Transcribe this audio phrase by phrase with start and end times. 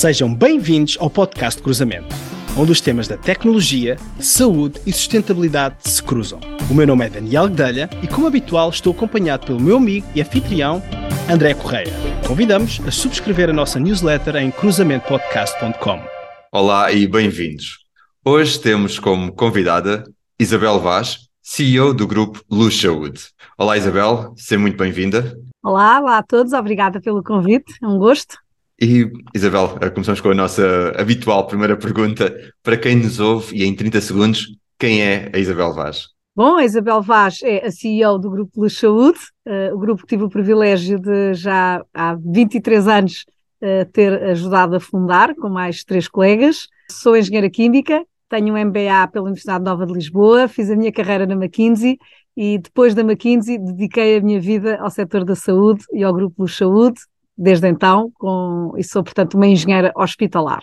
[0.00, 2.08] Sejam bem-vindos ao podcast Cruzamento,
[2.56, 6.40] onde os temas da tecnologia, saúde e sustentabilidade se cruzam.
[6.70, 10.22] O meu nome é Daniel Gdelha e, como habitual, estou acompanhado pelo meu amigo e
[10.22, 10.82] anfitrião,
[11.30, 11.92] André Correia.
[12.26, 16.00] Convidamos a subscrever a nossa newsletter em cruzamentopodcast.com.
[16.50, 17.80] Olá e bem-vindos.
[18.24, 20.04] Hoje temos como convidada
[20.38, 23.20] Isabel Vaz, CEO do grupo Luz Saúde.
[23.58, 25.36] Olá Isabel, seja muito bem-vinda.
[25.62, 28.38] Olá, olá a todos, obrigada pelo convite, é um gosto.
[28.80, 32.34] E Isabel, eh, começamos com a nossa habitual primeira pergunta.
[32.62, 36.08] Para quem nos ouve e em 30 segundos, quem é a Isabel Vaz?
[36.34, 40.08] Bom, a Isabel Vaz é a CEO do Grupo Luz Saúde, uh, o grupo que
[40.08, 43.26] tive o privilégio de já há 23 anos
[43.60, 46.66] uh, ter ajudado a fundar, com mais três colegas.
[46.90, 51.26] Sou engenheira química, tenho um MBA pela Universidade Nova de Lisboa, fiz a minha carreira
[51.26, 51.98] na McKinsey
[52.34, 56.40] e depois da McKinsey dediquei a minha vida ao setor da saúde e ao Grupo
[56.40, 57.00] Luz Saúde,
[57.36, 60.62] desde então, com, e sou, portanto, uma engenheira hospitalar.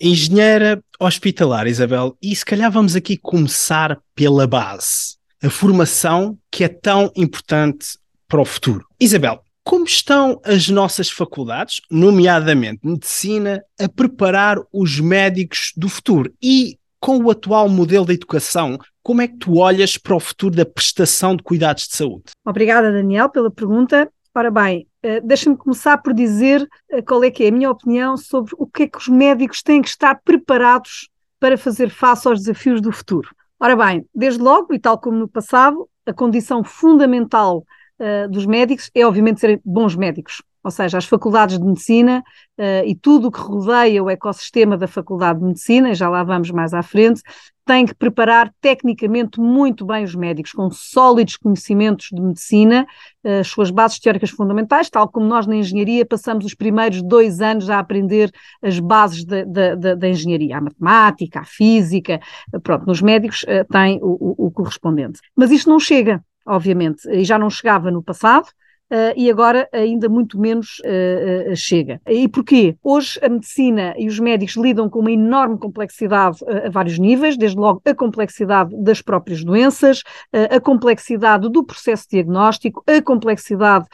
[0.00, 6.68] Engenheira hospitalar, Isabel, e se calhar vamos aqui começar pela base, a formação que é
[6.68, 8.84] tão importante para o futuro.
[9.00, 16.32] Isabel, como estão as nossas faculdades, nomeadamente medicina, a preparar os médicos do futuro?
[16.42, 20.54] E com o atual modelo de educação, como é que tu olhas para o futuro
[20.54, 22.24] da prestação de cuidados de saúde?
[22.44, 24.10] Obrigada, Daniel, pela pergunta.
[24.36, 28.18] Ora bem, uh, deixa-me começar por dizer uh, qual é que é a minha opinião
[28.18, 31.08] sobre o que é que os médicos têm que estar preparados
[31.40, 33.30] para fazer face aos desafios do futuro.
[33.58, 37.64] Ora bem, desde logo, e tal como no passado, a condição fundamental
[37.98, 40.42] uh, dos médicos é, obviamente, serem bons médicos.
[40.62, 42.22] Ou seja, as faculdades de medicina
[42.58, 46.50] uh, e tudo o que rodeia o ecossistema da faculdade de medicina, já lá vamos
[46.50, 47.22] mais à frente,
[47.66, 53.48] tem que preparar tecnicamente muito bem os médicos, com sólidos conhecimentos de medicina, eh, as
[53.48, 57.78] suas bases teóricas fundamentais, tal como nós na engenharia passamos os primeiros dois anos a
[57.78, 58.30] aprender
[58.62, 62.20] as bases da, engenharia, a matemática, a física,
[62.62, 65.20] pronto, nos médicos uh, tem o, o, o correspondente.
[65.34, 68.46] Mas isto não chega, obviamente, e já não chegava no passado,
[68.88, 72.00] Uh, e agora ainda muito menos uh, uh, chega.
[72.06, 72.76] E porquê?
[72.84, 77.58] Hoje a medicina e os médicos lidam com uma enorme complexidade a vários níveis, desde
[77.58, 80.02] logo a complexidade das próprias doenças,
[80.32, 83.86] a complexidade do processo diagnóstico, a complexidade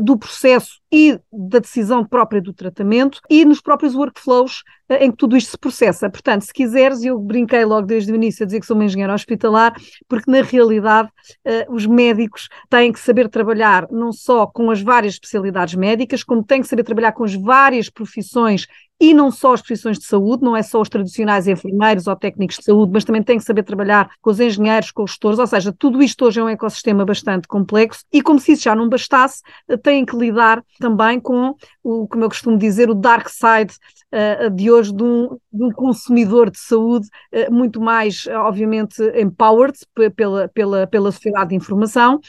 [0.00, 4.62] do processo e da decisão própria do tratamento e nos próprios workflows
[4.98, 6.10] em que tudo isto se processa.
[6.10, 9.14] Portanto, se quiseres, eu brinquei logo desde o início a dizer que sou uma engenheira
[9.14, 9.74] hospitalar,
[10.08, 11.08] porque na realidade
[11.46, 16.42] uh, os médicos têm que saber trabalhar não só com as várias especialidades médicas, como
[16.42, 18.66] têm que saber trabalhar com as várias profissões
[19.00, 22.58] e não só as profissões de saúde, não é só os tradicionais enfermeiros ou técnicos
[22.58, 25.46] de saúde, mas também tem que saber trabalhar com os engenheiros, com os gestores, ou
[25.46, 28.88] seja, tudo isto hoje é um ecossistema bastante complexo e como se isso já não
[28.88, 33.74] bastasse, eh, têm que lidar também com o, como eu costumo dizer, o dark side
[34.12, 39.78] uh, de hoje de um, de um, consumidor de saúde uh, muito mais, obviamente, empowered
[40.14, 42.20] pela, pela, pela sociedade de informação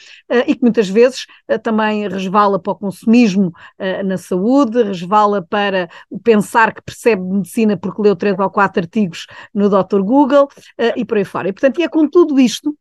[0.46, 1.26] e que muitas vezes
[1.62, 3.52] também resvala para o consumismo
[4.04, 9.26] na saúde, resvala para o pensar que percebe medicina porque leu três ou quatro artigos
[9.54, 10.00] no Dr.
[10.00, 10.48] Google
[10.96, 11.48] e por aí fora.
[11.48, 12.76] E, portanto, é com tudo isto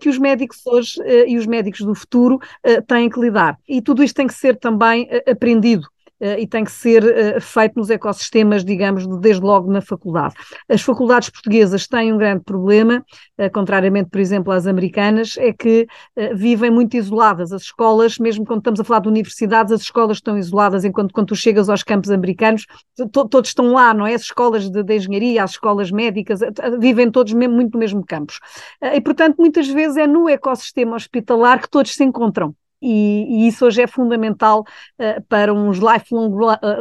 [0.00, 2.38] que os médicos hoje e os médicos do futuro
[2.86, 3.58] têm que lidar.
[3.68, 5.86] E tudo isto tem que ser também aprendido
[6.20, 10.34] e tem que ser uh, feito nos ecossistemas, digamos, desde logo na faculdade.
[10.68, 13.04] As faculdades portuguesas têm um grande problema,
[13.38, 15.86] uh, contrariamente, por exemplo, às americanas, é que
[16.34, 17.52] vivem muito isoladas.
[17.52, 21.28] As escolas, mesmo quando estamos a falar de universidades, as escolas estão isoladas, enquanto quando
[21.28, 22.66] tu chegas aos campos americanos,
[23.12, 24.14] to todos estão lá, não é?
[24.14, 26.40] As escolas de, de engenharia, as escolas médicas,
[26.78, 28.40] vivem todos mesmo, muito no mesmo campus.
[28.82, 33.66] E, portanto, muitas vezes é no ecossistema hospitalar que todos se encontram e, e, isso
[33.66, 36.30] hoje é fundamental uh, para uns lifelong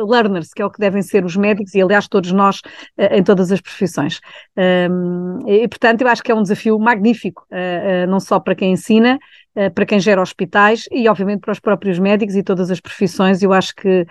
[0.08, 3.24] learners, que é o que devem ser os médicos e, aliás, todos nós uh, em
[3.24, 4.20] todas as profissões.
[4.58, 8.74] Um, e, portanto, eu acho que é um desafio magnífico, uh, não só para quem
[8.74, 9.20] ensina,
[9.74, 13.42] para quem gera hospitais e, obviamente, para os próprios médicos e todas as profissões.
[13.42, 14.06] Eu acho que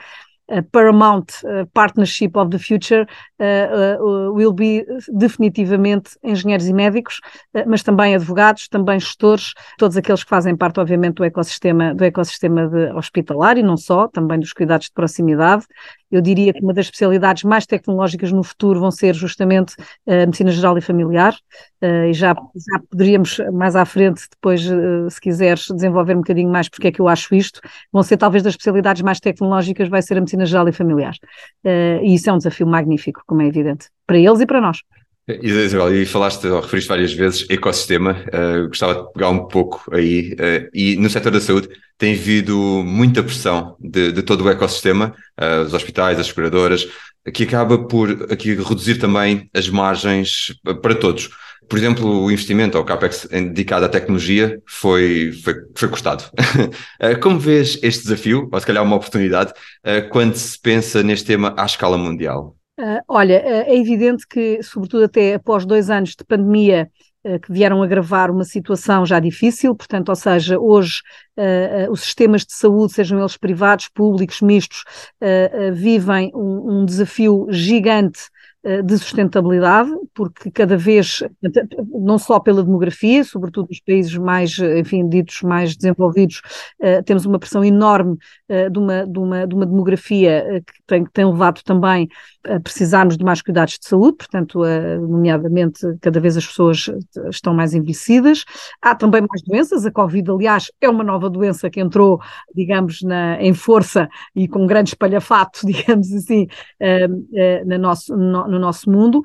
[0.70, 1.26] Paramount
[1.72, 3.06] Partnership of the Future
[4.32, 7.20] will be definitivamente engenheiros e médicos,
[7.66, 12.70] mas também advogados, também gestores, todos aqueles que fazem parte, obviamente, do ecossistema, do ecossistema
[12.94, 15.66] hospitalar e não só, também dos cuidados de proximidade.
[16.16, 19.74] Eu diria que uma das especialidades mais tecnológicas no futuro vão ser justamente
[20.06, 21.34] a medicina geral e familiar,
[21.82, 26.88] e já, já poderíamos mais à frente, depois, se quiseres, desenvolver um bocadinho mais porque
[26.88, 27.60] é que eu acho isto,
[27.92, 31.14] vão ser talvez das especialidades mais tecnológicas, vai ser a medicina geral e familiar.
[31.64, 34.78] E isso é um desafio magnífico, como é evidente, para eles e para nós.
[35.26, 40.34] Isabel, e falaste, ou referiste várias vezes, ecossistema, uh, gostava de pegar um pouco aí,
[40.34, 42.54] uh, e no setor da saúde tem havido
[42.84, 46.86] muita pressão de, de todo o ecossistema, uh, os hospitais, as seguradoras,
[47.32, 51.30] que acaba por aqui reduzir também as margens para todos.
[51.66, 56.24] Por exemplo, o investimento ao CAPEX dedicado à tecnologia foi, foi, foi cortado.
[57.22, 59.54] Como vês este desafio, ou se calhar uma oportunidade,
[60.10, 62.54] quando se pensa neste tema à escala mundial?
[62.76, 66.90] Uh, olha, uh, é evidente que, sobretudo até após dois anos de pandemia,
[67.24, 71.00] uh, que vieram agravar uma situação já difícil, portanto, ou seja, hoje
[71.90, 74.84] os sistemas de saúde, sejam eles privados, públicos, mistos,
[75.72, 78.20] vivem um, um desafio gigante
[78.84, 81.24] de sustentabilidade, porque cada vez,
[81.92, 86.40] não ssó pela demografia, sobretudo nos países mais, enfim, ditos mais desenvolvidos,
[87.04, 88.16] temos uma pressão enorme
[88.70, 92.08] de, uma, de, uma, de uma demografia que tem, que tem levado também
[92.46, 94.60] a precisarmos de mais cuidados de saúde, portanto,
[95.08, 96.90] nomeadamente, cada vez as pessoas
[97.30, 98.44] estão mais envelhecidas.
[98.80, 102.20] Há também mais doenças, a Covid, aliás, é uma nova doença que entrou,
[102.54, 106.46] digamos, na, em força e com grande espalhafato, digamos assim,
[107.66, 109.22] no nosso, no, no nosso mundo.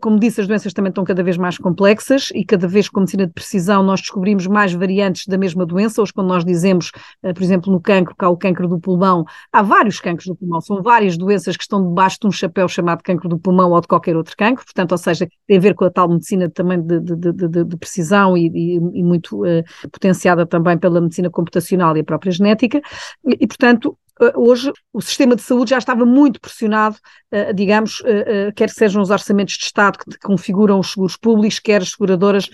[0.00, 3.26] Como disse, as doenças também estão cada vez mais complexas e cada vez com medicina
[3.26, 6.02] de precisão nós descobrimos mais variantes da mesma doença.
[6.02, 6.90] Hoje, quando nós dizemos,
[7.22, 10.60] por exemplo, no cancro, que há o cancro do pulmão, há vários cancros do pulmão,
[10.60, 13.88] são várias doenças que estão debaixo de um chapéu chamado cancro do pulmão ou de
[13.88, 17.00] qualquer outro cancro, portanto, ou seja, tem a ver com a tal medicina também de,
[17.00, 22.00] de, de, de precisão e, e, e muito uh, potenciada também pela medicina computacional e
[22.00, 22.80] a própria genética,
[23.24, 23.96] e, e portanto,
[24.34, 26.96] hoje o sistema de saúde já estava muito pressionado,
[27.30, 31.82] eh, digamos, eh, quer sejam os orçamentos de Estado que configuram os seguros públicos, quer
[31.82, 32.48] as seguradoras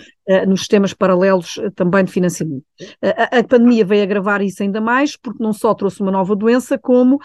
[0.46, 2.62] nos sistemas paralelos também de financiamento.
[3.00, 7.18] A pandemia veio agravar isso ainda mais, porque não só trouxe uma nova doença, como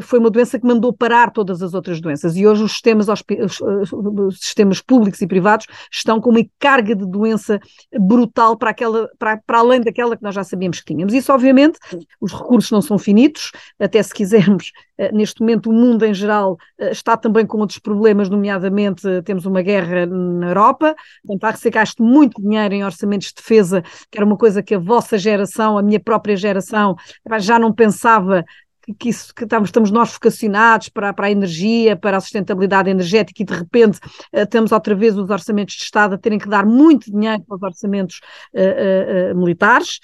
[0.00, 2.36] foi uma doença que mandou parar todas as outras doenças.
[2.36, 7.60] E hoje os sistemas, os sistemas públicos e privados estão com uma carga de doença
[8.00, 11.12] brutal para, aquela, para, para além daquela que nós já sabíamos que tínhamos.
[11.12, 11.78] Isso, obviamente,
[12.18, 16.56] os recursos não são finitos, até se quisermos, eh, neste momento o mundo em geral
[16.78, 21.70] eh, está também com outros problemas, nomeadamente eh, temos uma guerra na Europa, portanto há
[21.70, 25.78] gasto muito dinheiro em orçamentos de defesa, que era uma coisa que a vossa geração,
[25.78, 26.96] a minha própria geração,
[27.38, 28.44] já não pensava
[28.98, 33.44] que, isso, que estamos, nós vocacionados para, para a energia, para a sustentabilidade energética e
[33.44, 34.00] de repente
[34.48, 37.62] temos outra vez os orçamentos de Estado a terem que dar muito dinheiro para os
[37.62, 38.20] orçamentos
[38.54, 40.00] uh, uh, militares.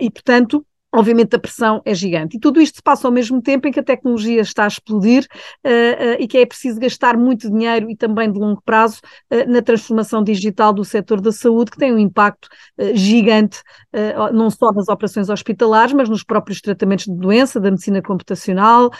[0.00, 0.64] E, portanto,
[0.96, 2.36] obviamente a pressão é gigante.
[2.36, 5.26] E tudo isto se passa ao mesmo tempo em que a tecnologia está a explodir
[5.64, 9.00] uh, uh, e que é preciso gastar muito dinheiro e também de longo prazo
[9.30, 12.48] uh, na transformação digital do setor da saúde, que tem um impacto
[12.94, 13.62] gigante,
[14.32, 18.90] não só nas operações hospitalares, mas nos próprios tratamentos de doença, da medicina computacional,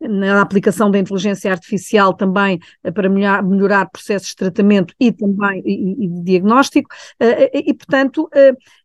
[0.00, 2.58] na aplicação da inteligência artificial também
[2.94, 6.88] para melhorar, melhorar processos de tratamento e também e, e diagnóstico,
[7.52, 8.28] e, portanto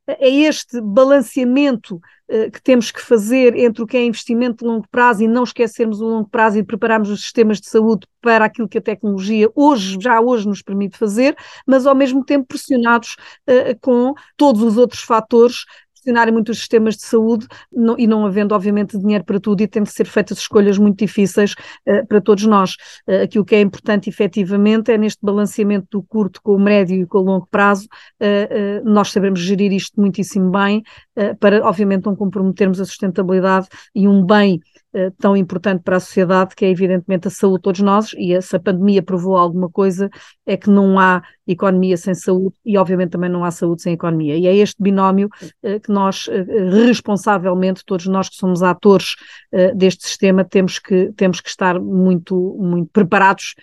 [0.08, 2.00] é este balanceamento
[2.52, 6.02] que temos que fazer entre o que é investimento de longo prazo e não esquecermos
[6.02, 9.98] o longo prazo e prepararmos os sistemas de saúde para aquilo que a tecnologia hoje,
[10.02, 11.36] já hoje nos permite fazer,
[11.66, 13.16] mas ao mesmo tempo pressionados
[13.82, 15.66] com todos os outros fatores
[16.06, 19.68] questionarem muito os sistemas de saúde não, e não havendo, obviamente, dinheiro para tudo e
[19.68, 21.54] tendo que ser feitas escolhas muito difíceis
[21.88, 22.76] uh, para todos nós.
[23.08, 27.06] Uh, aquilo que é importante, efetivamente, é neste balanceamento do curto com o médio e
[27.06, 27.88] com o longo prazo,
[28.22, 30.84] uh, nós sabemos gerir isto muitíssimo bem,
[31.40, 34.60] para, obviamente, não comprometermos a sustentabilidade e um bem
[35.20, 38.60] tão importante para a sociedade, que é evidentemente a saúde de todos nós, e essa
[38.60, 40.10] pandemia provou alguma coisa,
[40.46, 44.36] é que não há economia sem saúde e obviamente também não há saúde sem economia.
[44.36, 45.30] E é este binómio
[45.64, 49.16] uh, que nós, uh, responsavelmente, todos nós que somos atores
[49.54, 53.56] uh, deste sistema, temos que, temos que estar muito, muito preparados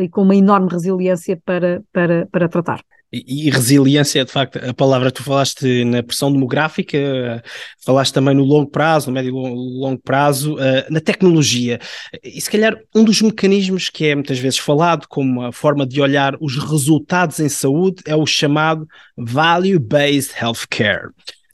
[0.00, 2.82] e com uma enorme resiliência para, para, para tratar.
[3.12, 7.42] E, e, resiliência é de facto a palavra tu falaste na pressão demográfica,
[7.84, 11.78] falaste também no longo prazo, no médio e longo prazo, uh, na tecnologia.
[12.22, 16.00] E se calhar um dos mecanismos que é muitas vezes falado como a forma de
[16.00, 18.86] olhar os resultados em saúde é o chamado
[19.16, 21.10] Value-Based Healthcare.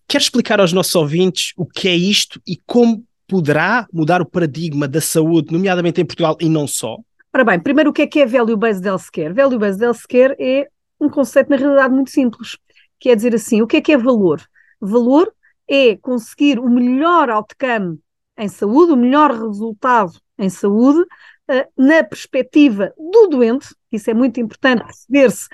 [0.08, 4.88] Quer explicar aos nossos ouvintes o que é isto e como poderá mudar o paradigma
[4.88, 6.98] da saúde, nomeadamente em Portugal e não só?
[7.34, 9.32] Ora bem, primeiro o que é que é Value-Based Healthcare?
[9.32, 10.68] Value-Based Healthcare é
[11.02, 12.56] um conceito na realidade muito simples,
[12.98, 14.40] que é dizer assim, o que é que é valor?
[14.80, 15.32] Valor
[15.68, 17.98] é conseguir o melhor outcome
[18.38, 24.40] em saúde, o melhor resultado em saúde, uh, na perspectiva do doente, isso é muito
[24.40, 25.48] importante perceber-se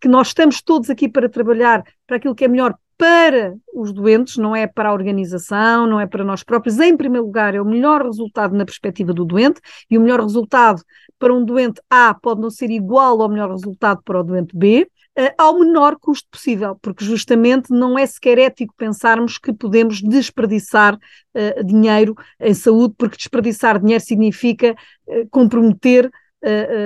[0.00, 4.36] que nós estamos todos aqui para trabalhar para aquilo que é melhor para os doentes,
[4.36, 6.78] não é para a organização, não é para nós próprios.
[6.78, 10.82] Em primeiro lugar, é o melhor resultado na perspectiva do doente, e o melhor resultado
[11.18, 14.88] para um doente A pode não ser igual ao melhor resultado para o doente B,
[15.38, 21.64] ao menor custo possível, porque justamente não é sequer ético pensarmos que podemos desperdiçar uh,
[21.64, 24.74] dinheiro em saúde, porque desperdiçar dinheiro significa
[25.06, 26.10] uh, comprometer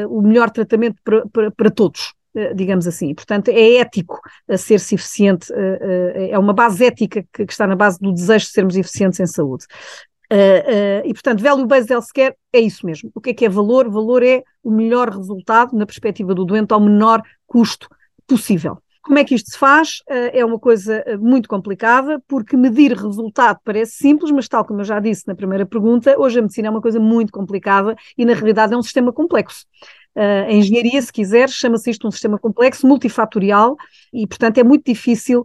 [0.09, 2.15] o melhor tratamento para, para, todos
[2.55, 3.13] digamos assim.
[3.13, 4.21] Portanto, é ético
[4.57, 5.53] ser-se eficiente,
[6.31, 9.65] é uma base ética que, está na base do desejo de sermos eficientes em saúde.
[10.31, 13.11] Uh, uh, e, portanto, value-based healthcare é isso mesmo.
[13.15, 13.91] O que é que é valor?
[13.91, 17.89] Valor é o melhor resultado, na perspectiva do doente, ao menor custo
[18.29, 18.79] possível.
[19.03, 20.01] Como é que isto se faz?
[20.01, 24.85] Uh, é uma coisa muito complicada, porque medir resultado parece simples, mas, tal como eu
[24.85, 28.35] já disse na primeira pergunta, hoje a medicina é uma coisa muito complicada e, na
[28.35, 29.65] realidade, é um sistema complexo.
[30.15, 33.77] Uh, a engenharia, se quiser, chama-se isto um sistema complexo, multifatorial,
[34.13, 35.43] e, portanto, é muito difícil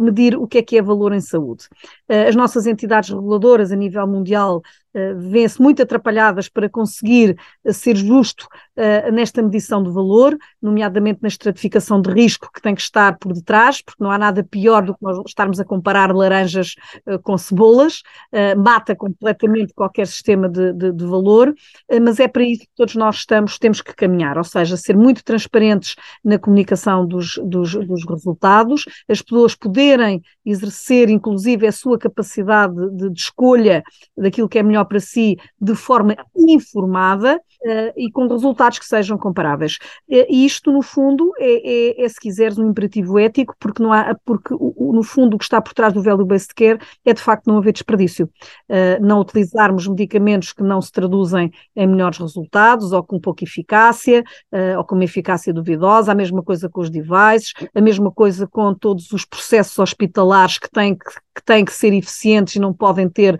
[0.00, 1.68] medir o que é que é valor em saúde.
[2.08, 4.62] As nossas entidades reguladoras a nível mundial
[4.94, 7.36] uh, vêm-se muito atrapalhadas para conseguir
[7.70, 8.46] ser justo
[9.12, 13.80] nesta medição de valor, nomeadamente na estratificação de risco que tem que estar por detrás,
[13.80, 16.74] porque não há nada pior do que nós estarmos a comparar laranjas
[17.22, 18.02] com cebolas,
[18.56, 21.54] mata completamente qualquer sistema de, de, de valor,
[22.02, 25.22] mas é para isso que todos nós estamos, temos que caminhar, ou seja, ser muito
[25.24, 32.74] transparentes na comunicação dos, dos, dos resultados, as pessoas poderem exercer, inclusive, a sua capacidade
[32.90, 33.82] de, de escolha
[34.16, 39.18] daquilo que é melhor para si de forma informada uh, e com resultados que sejam
[39.18, 39.78] comparáveis.
[40.08, 43.92] Uh, e isto, no fundo, é, é, é, se quiseres, um imperativo ético, porque, não
[43.92, 47.46] há, porque no fundo, o que está por trás do value-based care é, de facto,
[47.46, 48.28] não haver desperdício.
[48.68, 54.24] Uh, não utilizarmos medicamentos que não se traduzem em melhores resultados ou com pouca eficácia
[54.76, 58.74] ou com uma eficácia duvidosa, a mesma coisa com os devices, a mesma coisa com
[58.74, 63.08] todos os processos hospitalares que têm que, que, têm que ser eficientes e não podem
[63.08, 63.38] ter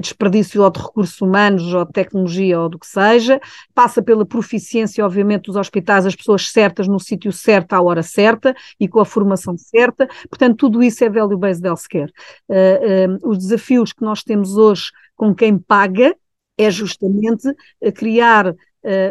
[0.00, 3.40] desperdício ou de recursos humanos ou de tecnologia ou do que seja
[3.74, 8.54] passa pela proficiência, obviamente, dos hospitais, as pessoas certas no sítio certo, à hora certa
[8.80, 10.08] e com a formação certa.
[10.28, 12.12] Portanto, tudo isso é value-based healthcare.
[12.48, 16.16] Uh, uh, os desafios que nós temos hoje com quem paga
[16.58, 17.48] é justamente
[17.94, 18.54] criar uh,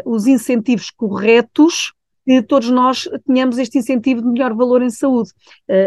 [0.06, 1.94] os incentivos corretos
[2.26, 5.30] que todos nós tenhamos este incentivo de melhor valor em saúde.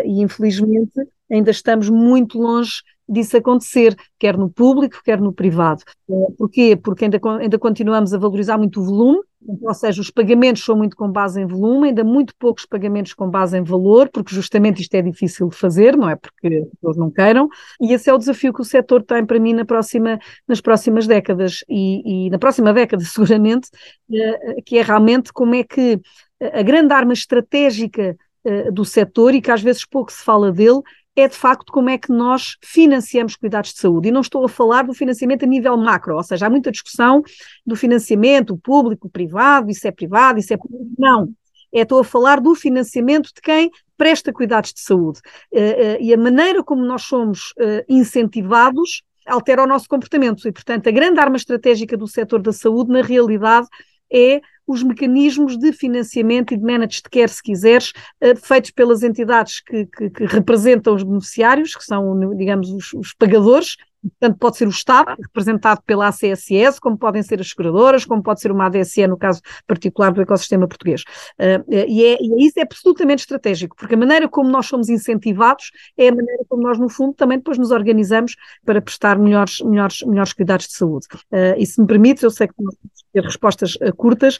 [0.05, 1.01] e, infelizmente,
[1.31, 5.83] ainda estamos muito longe disso acontecer, quer no público, quer no privado.
[6.11, 6.77] Eh, porquê?
[6.77, 9.21] Porque ainda, ainda continuamos a valorizar muito o volume,
[9.63, 13.31] ou seja, os pagamentos são muito com base em volume, ainda muito poucos pagamentos com
[13.31, 16.97] base em valor, porque justamente isto é difícil de fazer, não é porque as pessoas
[16.99, 17.49] não queiram,
[17.81, 21.07] e esse é o desafio que o setor tem para mim na próxima, nas próximas
[21.07, 23.71] décadas, e, e na próxima década seguramente,
[24.13, 25.99] eh, que é realmente como é que
[26.41, 30.81] a grande arma estratégica eh, do setor e que às vezes pouco se fala dele
[31.21, 34.09] é de facto como é que nós financiamos cuidados de saúde.
[34.09, 37.23] E não estou a falar do financiamento a nível macro, ou seja, há muita discussão
[37.67, 40.87] do financiamento público, privado, isso é privado, isso é público.
[40.99, 41.29] Não.
[41.73, 45.21] É, estou a falar do financiamento de quem presta cuidados de saúde.
[45.53, 50.49] Uh, uh, e a maneira como nós somos uh, incentivados altera o nosso comportamento.
[50.49, 53.67] E, portanto, a grande arma estratégica do setor da saúde, na realidade,
[54.11, 59.61] é os mecanismos de financiamento e de managed care, se quiseres, uh, feitos pelas entidades
[59.61, 64.67] que, que, que, representam os beneficiários, que são, digamos, os, os pagadores, Portanto, pode ser
[64.67, 69.07] o Estado, representado pela ACSS, como podem ser as seguradoras, como pode ser uma ADSE,
[69.07, 71.03] no caso particular do ecossistema português.
[71.39, 75.71] Uh, e, é, e isso é absolutamente estratégico, porque a maneira como nós somos incentivados
[75.97, 80.03] é a maneira como nós, no fundo, também depois nos organizamos para prestar melhores, melhores,
[80.03, 81.07] melhores cuidados de saúde.
[81.33, 82.73] Uh, e se me permite, eu sei que não
[83.13, 84.39] ter respostas uh, curtas,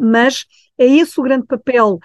[0.00, 0.46] mas
[0.78, 1.98] é esse o grande papel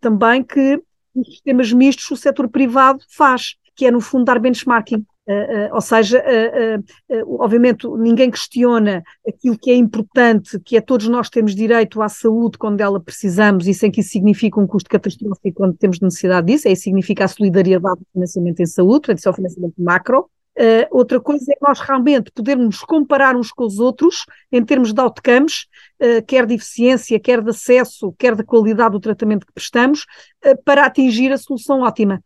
[0.00, 0.82] também que
[1.14, 5.74] os sistemas mistos o setor privado faz, que é, no fundo, dar benchmarking Uh, uh,
[5.74, 11.54] ou seja, uh, obviamente ninguém questiona aquilo que é importante, que é todos nós temos
[11.54, 15.76] direito à saúde quando dela precisamos e sem que isso signifique um custo catastrófico quando
[15.76, 19.30] temos necessidade disso, é isso significa a solidariedade do financiamento em saúde, portanto isso é
[19.30, 24.26] o financiamento macro, Uh, outra coisa é nós realmente podermos comparar uns com os outros
[24.50, 25.66] em termos de outcomes,
[26.02, 30.04] uh, quer de eficiência, quer de acesso, quer de qualidade do tratamento que prestamos,
[30.44, 32.20] uh, para atingir a solução ótima.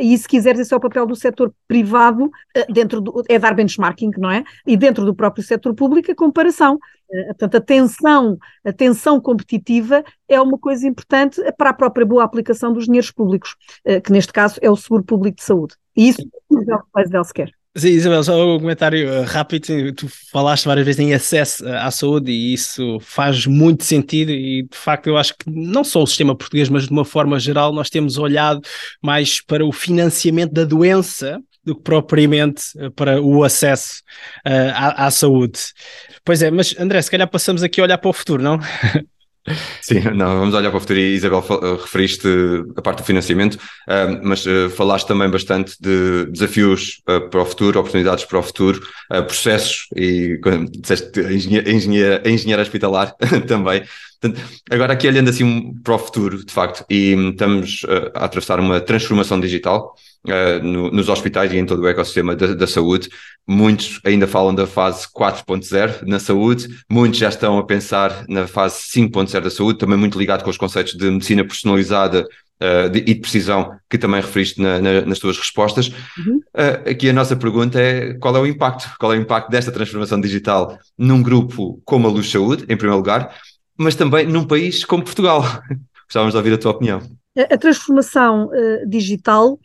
[0.00, 2.30] e se quiseres, esse é o papel do setor privado,
[2.70, 4.42] dentro do, é dar benchmarking, não é?
[4.66, 6.78] E dentro do próprio setor público, a comparação.
[7.26, 12.72] Portanto, a tensão, a tensão competitiva é uma coisa importante para a própria boa aplicação
[12.72, 13.56] dos dinheiros públicos,
[14.04, 15.74] que neste caso é o seguro público de saúde.
[15.94, 17.57] E isso é o que o healthcare.
[17.76, 19.92] Sim, Isabel, só um comentário eh, rápido.
[19.94, 24.32] Tu falaste várias vezes em acesso eh, à saúde e isso faz muito sentido.
[24.32, 27.38] E de facto, eu acho que não só o sistema português, mas de uma forma
[27.38, 28.60] geral, nós temos olhado
[29.00, 34.02] mais para o financiamento da doença do que propriamente eh, para o acesso
[34.46, 35.60] uh, à, à saúde.
[36.24, 38.58] Pois é, mas André, se calhar passamos aqui a olhar para o futuro, não?
[39.82, 42.28] Sim, não, vamos olhar para o futuro e Isabel eh, referiste
[42.76, 47.80] a parte do financiamento, uh, mas uh, falaste também bastante de desafios para o futuro,
[47.80, 48.80] oportunidades para o futuro,
[49.26, 50.38] processos e
[50.78, 53.14] disseste engenheira, engenheira, engenheira hospitalar
[53.46, 53.82] também.
[54.20, 54.40] Portanto,
[54.70, 57.82] agora aqui olhando assim para o futuro, de facto, e estamos
[58.14, 59.94] a atravessar uma transformação digital
[60.26, 63.08] uh, no, nos hospitais e em todo o ecossistema da, da, saúde.
[63.46, 68.76] Muitos ainda falam da fase 4.0 na saúde, muitos já estão a pensar na fase
[68.94, 72.26] 5.0 da saúde, também muito ligado com os conceitos de medicina personalizada
[72.60, 75.92] Uh, de, e de precisão que também referiste na, na, nas tuas respostas.
[76.18, 76.38] Uhum.
[76.52, 78.90] Uh, aqui a nossa pergunta é qual é o impacto?
[78.98, 82.96] Qual é o impacto desta transformação digital num grupo como a Luz Saúde, em primeiro
[82.96, 83.32] lugar,
[83.76, 85.44] mas também num país como Portugal?
[86.08, 87.00] Gostávamos de ouvir a tua opinião.
[87.38, 89.56] A, a transformação uh, digital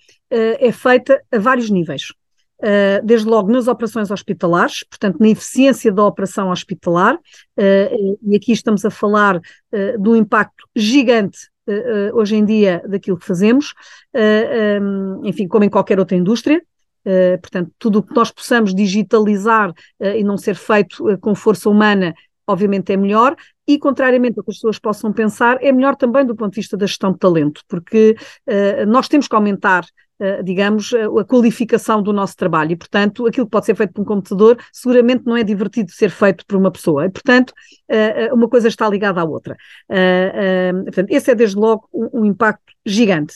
[0.60, 2.12] é feita a vários níveis.
[2.60, 8.54] Uh, desde logo nas operações hospitalares, portanto, na eficiência da operação hospitalar, uh, e aqui
[8.54, 9.42] estamos a falar
[10.00, 11.52] do impacto gigante
[12.14, 13.74] hoje em dia daquilo que fazemos,
[15.24, 16.62] enfim, como em qualquer outra indústria.
[17.42, 22.14] portanto, tudo o que nós possamos digitalizar e não ser feito com força humana,
[22.46, 23.36] obviamente é melhor,
[23.66, 26.76] e, contrariamente ao que as pessoas possam pensar, é melhor também do ponto de vista
[26.76, 28.16] da gestão de talento, porque
[28.86, 29.86] nós temos que aumentar
[30.44, 32.72] digamos, a qualificação do nosso trabalho.
[32.72, 36.10] E, portanto, aquilo que pode ser feito por um computador seguramente não é divertido ser
[36.10, 37.06] feito por uma pessoa.
[37.06, 37.52] E, portanto,
[37.90, 39.56] uh, uma coisa está ligada à outra.
[40.86, 43.36] Portanto, esse é, desde logo, um impacto gigante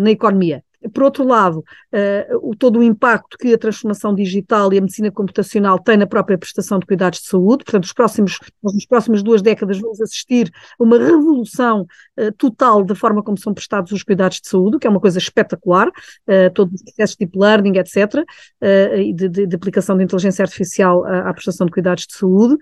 [0.00, 0.62] na economia.
[0.92, 5.10] Por outro lado, uh, o, todo o impacto que a transformação digital e a medicina
[5.10, 9.42] computacional têm na própria prestação de cuidados de saúde, portanto, os próximos, nas próximas duas
[9.42, 11.86] décadas vamos assistir a uma revolução
[12.18, 15.18] uh, total da forma como são prestados os cuidados de saúde, que é uma coisa
[15.18, 18.24] espetacular, uh, todos os processos de deep learning, etc.,
[18.96, 22.56] e de, de, de, aplicação de inteligência artificial à, à prestação de cuidados de saúde,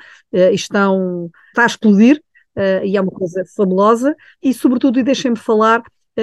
[0.52, 2.20] estão, está a explodir,
[2.54, 5.82] Uh, e é uma coisa fabulosa, e sobretudo, e deixem-me falar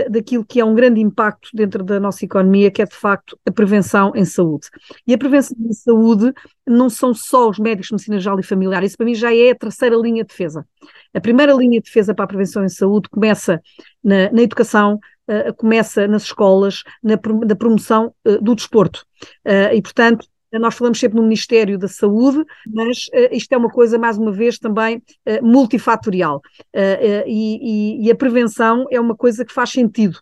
[0.10, 3.52] daquilo que é um grande impacto dentro da nossa economia, que é de facto a
[3.52, 4.68] prevenção em saúde.
[5.08, 6.32] E a prevenção em saúde
[6.66, 9.52] não são só os médicos de medicina geral e familiar, isso para mim já é
[9.52, 10.66] a terceira linha de defesa.
[11.14, 13.62] A primeira linha de defesa para a prevenção em saúde começa
[14.04, 19.06] na, na educação, uh, começa nas escolas, na, na promoção uh, do desporto.
[19.46, 23.70] Uh, e, portanto, nós falamos sempre no Ministério da Saúde, mas uh, isto é uma
[23.70, 26.38] coisa, mais uma vez, também uh, multifatorial.
[26.76, 30.20] Uh, e, e, a prevenção é uma coisa que faz sentido.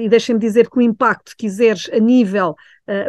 [0.00, 2.54] e deixem-me dizer que o impacto, se quiseres, a nível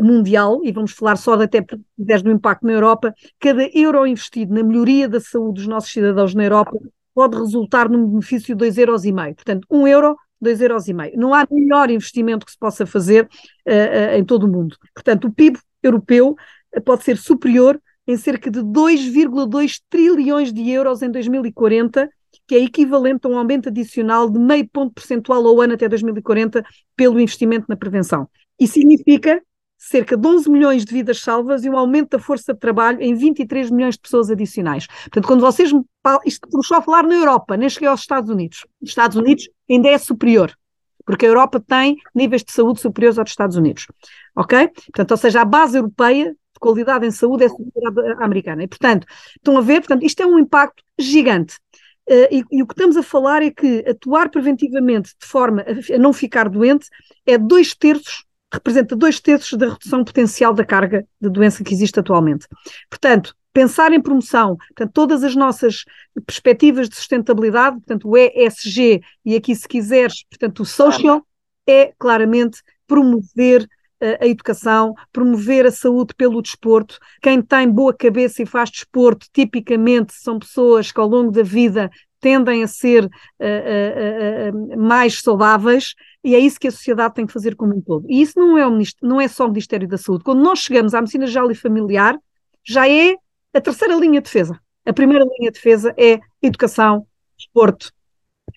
[0.02, 5.10] mundial, e vamos falar só até do impacto na Europa, cada euro investido na melhoria
[5.10, 6.78] da saúde dos nossos cidadãos na Europa
[7.14, 9.36] pode resultar num benefício de 2,5 euros.
[9.36, 11.18] Portanto, 1 um euro 2,5 euros.
[11.18, 14.76] Não há melhor investimento que se possa fazer uh, uh, em todo o mundo.
[14.94, 16.36] Portanto, o PIB europeu
[16.86, 22.10] pode ser superior em cerca de 2,2 trilhões de euros em 2040,
[22.48, 26.64] que é equivalente a um aumento adicional de meio ponto percentual ao ano até 2040
[26.96, 28.28] pelo investimento na prevenção.
[28.60, 29.42] E significa
[29.78, 33.16] cerca de 11 milhões de vidas salvas e um aumento da força de trabalho em
[33.16, 34.86] 23 milhões de pessoas adicionais.
[34.86, 35.82] Portanto, quando vocês me
[36.26, 38.66] isto estou a falar na Europa, nem cheguei aos Estados Unidos.
[38.82, 40.56] Os Estados Unidos ainda é superior
[41.06, 43.88] porque a Europa tem níveis de saúde superiores aos Estados Unidos.
[44.36, 44.68] Ok?
[44.68, 48.64] Portanto, ou seja, a base europeia de qualidade em saúde é superior à americana.
[48.64, 51.56] E, portanto, estão a ver, portanto, isto é um impacto gigante.
[52.10, 55.96] Uh, e, e, o que estamos a falar é que atuar preventivamente de forma a,
[55.96, 56.88] a não ficar doente
[57.26, 62.00] é dois terços, representa dois terços da redução potencial da carga de doença que existe
[62.00, 62.48] atualmente.
[62.90, 65.84] Portanto, pensar em promoção, portanto, todas as nossas
[66.26, 71.26] perspectivas de sustentabilidade, portanto, o ESG e aqui, se quiseres, portanto, o social,
[71.68, 76.98] é claramente promover uh, a educação, promover a saúde pelo desporto.
[77.22, 81.90] Quem tem boa cabeça e faz desporto, tipicamente são pessoas que ao longo da vida
[82.20, 87.34] tendem a ser uh, uh, mais saudáveis e é isso que a sociedade tem que
[87.34, 88.06] fazer como um todo.
[88.08, 90.24] E isso não é, o, não é só o Ministério da Saúde.
[90.24, 92.18] Quando nós chegamos à medicina geral e familiar,
[92.64, 93.16] já é
[93.54, 94.60] a terceira linha de defesa.
[94.86, 97.06] A primeira linha de defesa é educação,
[97.38, 97.92] desporto.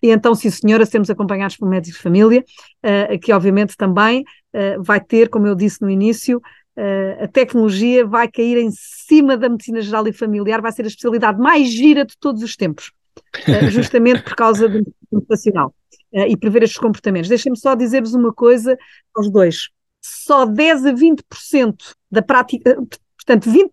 [0.02, 2.44] E então, sim, senhora, sermos acompanhados por médicos de família,
[2.84, 4.22] uh, que obviamente também
[4.54, 6.38] uh, vai ter, como eu disse no início,
[6.76, 10.88] uh, a tecnologia vai cair em cima da medicina geral e familiar, vai ser a
[10.88, 12.92] especialidade mais gira de todos os tempos,
[13.70, 15.74] justamente por causa do computacional
[16.12, 17.28] e prever estes comportamentos.
[17.28, 18.78] Deixem-me só dizer-vos uma coisa
[19.16, 19.68] aos dois.
[20.00, 21.76] só 10 a 20%
[22.08, 22.76] da prática,
[23.24, 23.70] portanto, 20,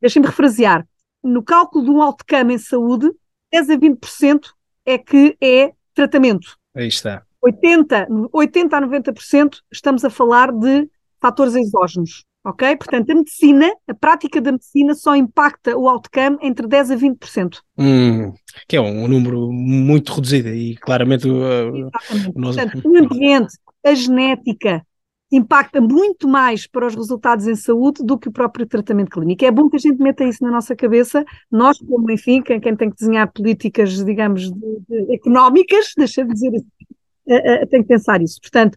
[0.00, 0.86] deixem-me refrasear,
[1.22, 3.10] no cálculo de um outcome em saúde,
[3.52, 4.40] 10 a 20%
[4.84, 6.56] é que é tratamento.
[6.74, 7.22] Aí está.
[7.42, 10.88] 80, 80 a 90% estamos a falar de
[11.20, 12.24] fatores exógenos.
[12.44, 12.76] Ok?
[12.76, 17.58] Portanto, a medicina, a prática da medicina só impacta o outcome entre 10 a 20%.
[17.76, 18.32] Hum,
[18.68, 21.28] que é um número muito reduzido e claramente.
[21.28, 21.90] Uh,
[22.32, 24.85] Portanto, o ambiente, a genética,
[25.30, 29.44] impacta muito mais para os resultados em saúde do que o próprio tratamento clínico.
[29.44, 32.76] É bom que a gente meta isso na nossa cabeça, nós, como, enfim, quem, quem
[32.76, 38.22] tem que desenhar políticas, digamos, de, de, económicas, deixa de dizer assim, tem que pensar
[38.22, 38.40] isso.
[38.40, 38.76] Portanto,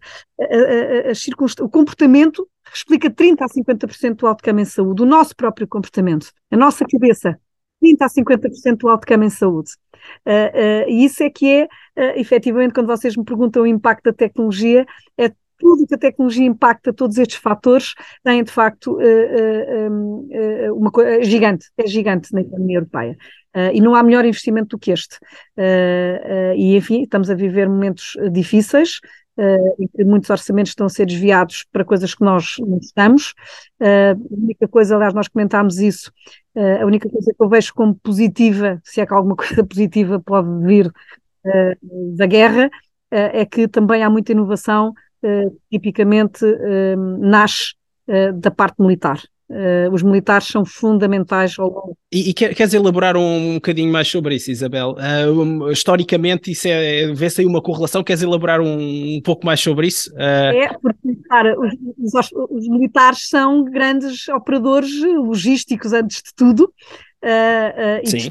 [1.60, 6.56] o comportamento explica 30 a 50% do outcome em saúde, o nosso próprio comportamento, a
[6.56, 7.38] nossa cabeça,
[7.80, 9.72] 30 a 50% do outcome em saúde.
[10.26, 14.04] Uh, uh, e isso é que é, uh, efetivamente, quando vocês me perguntam o impacto
[14.04, 14.86] da tecnologia,
[15.18, 17.94] é tudo que a tecnologia impacta, todos estes fatores,
[18.24, 18.98] tem de facto
[20.74, 23.16] uma coisa gigante, é gigante na economia europeia.
[23.72, 25.18] E não há melhor investimento do que este.
[26.56, 29.00] E, enfim, estamos a viver momentos difíceis,
[29.78, 33.34] em que muitos orçamentos estão a ser desviados para coisas que nós não gostamos.
[33.80, 36.12] a única coisa, aliás, nós comentámos isso,
[36.80, 40.64] a única coisa que eu vejo como positiva, se é que alguma coisa positiva pode
[40.64, 40.90] vir
[42.16, 42.70] da guerra,
[43.10, 44.92] é que também há muita inovação,
[45.70, 46.44] tipicamente
[47.18, 47.74] nasce
[48.34, 49.20] da parte militar.
[49.50, 51.96] Uh, os militares são fundamentais ao longo.
[52.12, 54.94] E, e queres elaborar um, um bocadinho mais sobre isso, Isabel?
[54.94, 59.58] Uh, um, historicamente, isso é, vê-se aí uma correlação, queres elaborar um, um pouco mais
[59.58, 60.08] sobre isso?
[60.12, 60.54] Uh...
[60.54, 66.72] É, porque, cara, os, os, os, militares são grandes operadores logísticos, antes de tudo.
[67.22, 68.30] Uh, uh, Sim,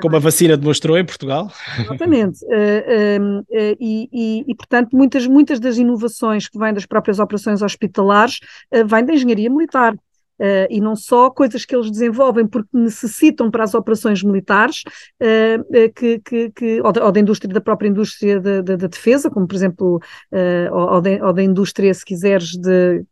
[0.00, 1.52] como a vacina demonstrou em Portugal.
[1.78, 2.42] Exatamente.
[2.46, 3.44] Uh,
[3.78, 8.40] e, e, e, portanto, muitas, muitas das inovações que vêm das próprias operações hospitalares
[8.86, 9.94] vêm da engenharia militar.
[10.40, 14.82] Uh, e não só coisas que eles desenvolvem porque necessitam para as operações militares,
[15.20, 19.46] uh, que, que, que ou, da, ou, da, indústria, da própria indústria da, defesa, como
[19.46, 20.00] por exemplo,
[20.32, 23.04] uh, ou, de, ou, da indústria, se quiseres, de,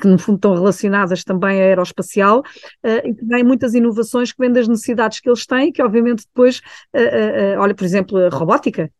[0.00, 2.42] que no fundo estão relacionadas também à aeroespacial,
[2.82, 6.62] e vêm muitas inovações que vêm das necessidades que eles têm, que obviamente depois,
[7.58, 8.90] olha, por exemplo, a robótica,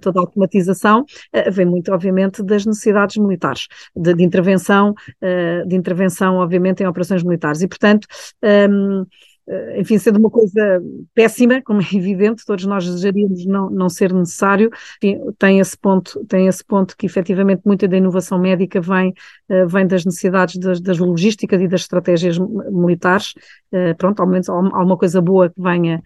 [0.00, 1.04] toda a automatização,
[1.50, 4.94] vem muito, obviamente, das necessidades militares, de, de intervenção,
[5.66, 7.60] de intervenção, obviamente, em operações militares.
[7.62, 8.06] E, portanto,
[8.42, 9.04] um,
[9.46, 10.82] eh, enfim, sendo uma coisa
[11.14, 14.70] péssima, como é evidente, todos nós desejaríamos não, não ser necessário,
[15.38, 19.12] tem esse ponto, tem esse ponto que efetivamente muita da inovação médica vem,
[19.50, 23.34] uh, vem das necessidades das, das, logísticas e das estratégias militares.
[23.72, 26.02] Uh, pronto, ao menos há uma coisa boa que venha,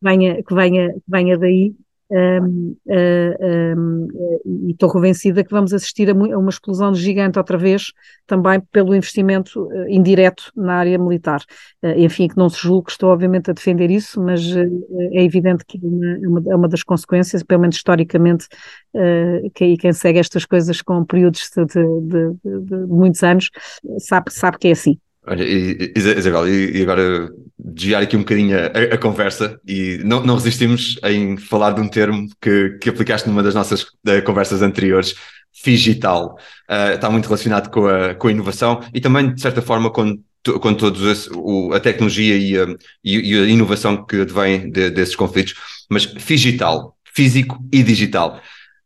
[0.00, 1.74] venha, que venha, que venha daí,
[2.10, 4.08] um, um,
[4.66, 7.92] e estou convencida que vamos assistir a, uma explosão gigante outra vez,
[8.26, 11.42] também pelo investimento uh, indireto na área militar.
[11.82, 14.68] Uh, enfim, que não se julgue estou obviamente a defender isso, mas uh,
[15.12, 18.48] é evidente que é uma, é uma, das consequências, pelo menos historicamente,
[19.54, 23.50] que, quem segue estas coisas com períodos de, de, de, de muitos anos
[23.98, 24.98] sabe, sabe que é assim.
[25.30, 25.44] Olha,
[25.94, 31.36] Isabel, e agora desviar aqui um bocadinho a, a, conversa e não, não resistimos em
[31.36, 33.84] falar de um termo que, que aplicaste numa das nossas
[34.24, 35.14] conversas anteriores,
[35.62, 36.38] digital.
[36.70, 40.18] Uh, está muito relacionado com a, com a inovação e também, de certa forma, com,
[40.60, 42.66] com todos esse, o, a tecnologia e a,
[43.04, 45.54] e, e a inovação que vem de, desses conflitos.
[45.90, 48.40] Mas digital, físico e digital.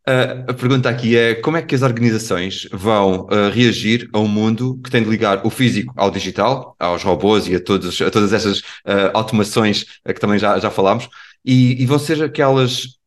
[0.08, 4.26] Uh, a pergunta aqui é como é que as organizações vão uh, reagir a um
[4.26, 8.10] mundo que tem de ligar o físico ao digital, aos robôs e a, todos, a
[8.10, 11.08] todas essas uh, automações que também já, já falámos,
[11.44, 12.98] e, e vão ser aquelas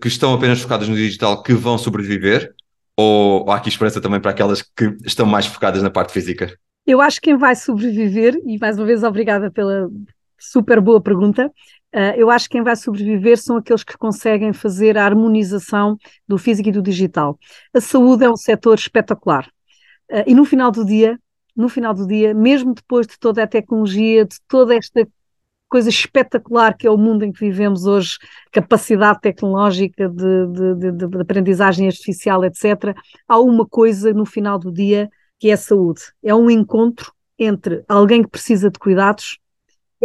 [0.00, 2.52] que estão apenas focadas no digital que vão sobreviver,
[2.96, 6.52] ou, ou há aqui esperança também para aquelas que estão mais focadas na parte física?
[6.86, 9.88] Eu acho que quem vai sobreviver, e mais uma vez obrigada pela
[10.38, 11.50] super boa pergunta,
[12.16, 16.68] eu acho que quem vai sobreviver são aqueles que conseguem fazer a harmonização do físico
[16.68, 17.38] e do digital.
[17.72, 19.48] A saúde é um setor espetacular.
[20.10, 21.18] Uh, e no final do dia,
[21.56, 25.06] no final do dia, mesmo depois de toda a tecnologia, de toda esta
[25.68, 28.18] coisa espetacular que é o mundo em que vivemos hoje,
[28.52, 32.94] capacidade tecnológica de, de, de, de aprendizagem artificial, etc.,
[33.26, 36.00] há uma coisa no final do dia que é a saúde.
[36.22, 39.38] É um encontro entre alguém que precisa de cuidados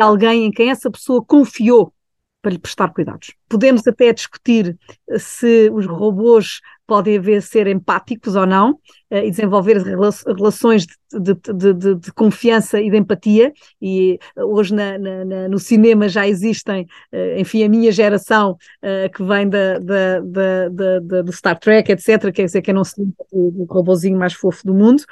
[0.01, 1.93] alguém em quem essa pessoa confiou
[2.41, 3.33] para lhe prestar cuidados.
[3.49, 4.77] Podemos até discutir
[5.09, 10.93] eh, se os robôs podem haver ser empáticos ou não uh, e desenvolver relações de
[11.11, 16.83] de, de, de, confiança e de empatia, e hoje na, na, no cinema já existem,
[17.11, 18.51] uh, enfim, a minha geração
[18.83, 22.83] uh, que vem da, da, da, da, do Star Trek, etc., quer dizer, que não
[22.83, 25.03] se lembra do, robozinho mais fofo do mundo,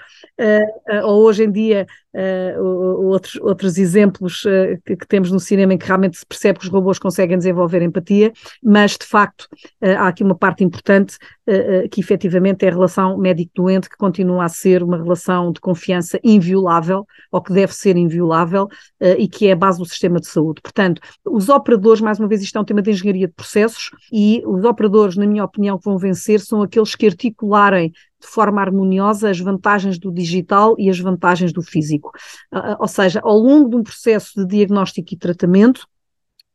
[1.04, 1.88] ou hoje em dia
[3.00, 4.44] outros, outros exemplos
[4.86, 8.32] que, temos no cinema em que realmente se percebe que os robôs conseguem desenvolver empatia,
[8.64, 9.48] mas de facto
[9.82, 11.18] há aqui uma parte importante
[11.92, 15.87] que efetivamente é a relação médico-doente que continua a ser uma relação de confiança
[16.24, 20.28] inviolável, ou que deve ser inviolável, uh, e que é a base do sistema de
[20.28, 20.62] saúde.
[20.62, 24.42] Portanto, os operadores, mais uma vez, isto é um tema de engenharia de processos, e
[24.46, 29.30] os operadores, na minha opinião, que vão vencer são aqueles que articularem de forma harmoniosa
[29.30, 32.12] as vantagens do digital e as vantagens do físico.
[32.52, 35.88] Uh, ou seja, ao longo de um processo de diagnóstico e tratamento,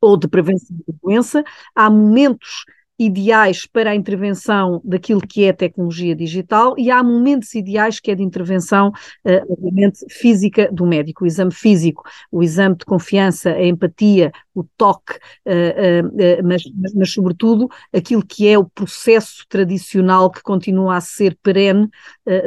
[0.00, 1.44] ou de prevenção da doença,
[1.76, 2.64] há momentos
[2.98, 8.14] ideais para a intervenção daquilo que é tecnologia digital e há momentos ideais que é
[8.14, 13.64] de intervenção, uh, obviamente, física do médico, o exame físico, o exame de confiança, a
[13.64, 15.14] empatia, o toque,
[15.46, 21.00] uh, uh, mas, mas, mas, sobretudo, aquilo que é o processo tradicional que continua a
[21.00, 21.88] ser perene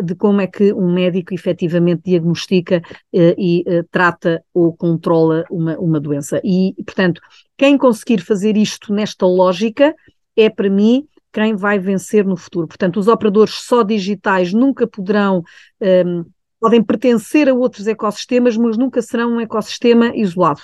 [0.03, 2.81] de como é que um médico efetivamente diagnostica
[3.13, 6.39] e trata ou controla uma, uma doença.
[6.43, 7.21] E, portanto,
[7.57, 9.95] quem conseguir fazer isto nesta lógica,
[10.35, 12.65] é para mim quem vai vencer no futuro.
[12.65, 15.43] Portanto, os operadores só digitais nunca poderão,
[15.81, 16.23] um,
[16.61, 20.61] podem pertencer a outros ecossistemas, mas nunca serão um ecossistema isolado.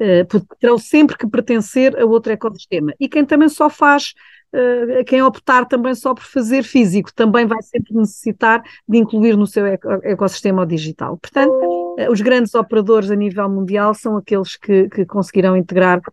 [0.00, 2.94] Uh, porque terão sempre que pertencer a outro ecossistema.
[3.00, 4.14] E quem também só faz,
[4.54, 9.48] uh, quem optar também só por fazer físico, também vai sempre necessitar de incluir no
[9.48, 11.16] seu ecossistema digital.
[11.16, 16.12] Portanto, uh, os grandes operadores a nível mundial são aqueles que, que conseguirão integrar eh,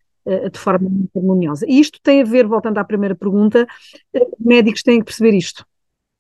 [0.52, 1.66] de forma muito harmoniosa.
[1.68, 3.68] E isto tem a ver, voltando à primeira pergunta,
[4.14, 5.66] eh, médicos têm que perceber isto.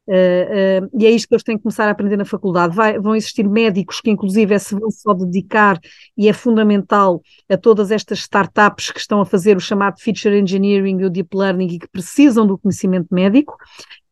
[0.07, 2.75] Uh, uh, e é isto que eles têm que começar a aprender na faculdade.
[2.75, 5.79] Vai, vão existir médicos que, inclusive, se vão só dedicar,
[6.15, 10.99] e é fundamental, a todas estas startups que estão a fazer o chamado feature engineering
[10.99, 13.57] e o deep learning e que precisam do conhecimento médico.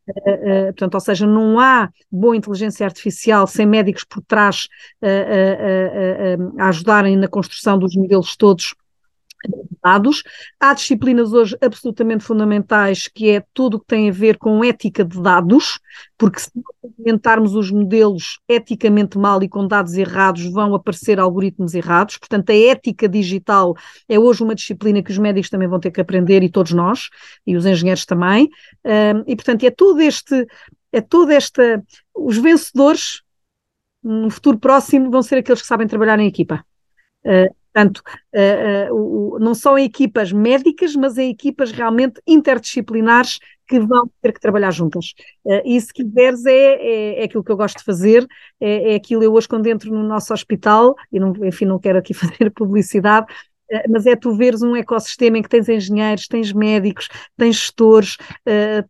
[0.08, 4.68] Uh, portanto, ou seja, não há boa inteligência artificial sem médicos por trás
[6.58, 8.74] a ajudarem na construção dos modelos todos
[9.82, 10.22] dados.
[10.58, 15.04] Há disciplinas hoje absolutamente fundamentais, que é tudo o que tem a ver com ética
[15.04, 15.78] de dados,
[16.16, 16.50] porque se
[16.84, 22.16] implementarmos os modelos eticamente mal e com dados errados, vão aparecer algoritmos errados.
[22.16, 23.74] Portanto, a ética digital
[24.08, 27.10] é hoje uma disciplina que os médicos também vão ter que aprender, e todos nós,
[27.46, 28.48] e os engenheiros também.
[29.26, 30.46] e, portanto, é todo este,
[30.92, 31.82] é toda esta,
[32.14, 33.22] os vencedores
[34.02, 36.64] no futuro próximo vão ser aqueles que sabem trabalhar em equipa.
[37.74, 44.32] Portanto, uh, uh, não são equipas médicas, mas em equipas realmente interdisciplinares que vão ter
[44.32, 45.12] que trabalhar juntas.
[45.44, 48.24] Uh, e se quiseres, é, é, é, aquilo que eu gosto de fazer,
[48.60, 51.98] é, é, aquilo eu hoje quando entro no nosso hospital, e não, enfim, não quero
[51.98, 53.26] aqui fazer publicidade,
[53.88, 58.18] mas é tu veres um ecossistema em que tens engenheiros, tens médicos, tens gestores,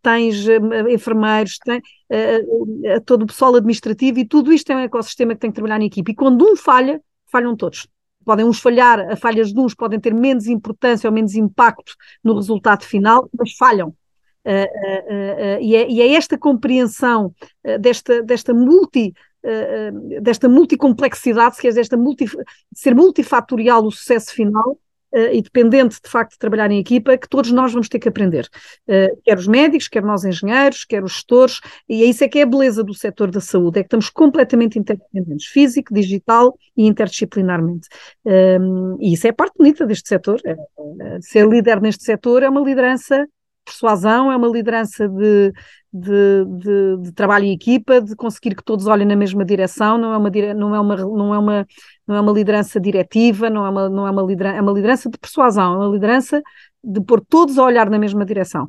[0.02, 0.44] tens
[0.90, 1.80] enfermeiros, tens,
[3.06, 5.86] todo o pessoal administrativo e tudo isto é um ecossistema que tem que trabalhar em
[5.86, 6.10] equipe.
[6.10, 7.86] E quando um falha, falham todos
[8.24, 12.34] podem uns falhar, as falhas de uns podem ter menos importância ou menos impacto no
[12.34, 13.94] resultado final, mas falham.
[14.46, 17.34] Uh, uh, uh, e, é, e, é, esta compreensão
[17.80, 19.14] desta, desta multi
[20.22, 22.24] desta multicomplexidade, se queres, desta multi,
[22.74, 24.78] ser multifatorial o sucesso final,
[25.32, 28.48] e dependente de facto de trabalhar em equipa, que todos nós vamos ter que aprender.
[28.88, 32.38] Uh, quer os médicos, quer nós engenheiros, quer os gestores, e é isso é que
[32.38, 36.86] é a beleza do setor da saúde, é que estamos completamente interdependentes, físico, digital e
[36.86, 37.88] interdisciplinarmente.
[38.24, 40.40] Um, e isso é a parte bonita deste setor.
[40.44, 40.56] É,
[41.20, 43.26] ser líder neste setor é uma liderança
[43.64, 45.52] persuasão, é uma liderança de,
[45.92, 50.12] de, de, de, trabalho em equipa, de conseguir que todos olhem na mesma direção, não
[50.12, 51.66] é uma, não é uma, não é uma,
[52.06, 55.10] não é uma liderança diretiva, não é uma, não é uma liderança, é uma liderança
[55.10, 56.42] de persuasão, é uma liderança
[56.82, 58.64] de pôr todos a olhar na mesma direção.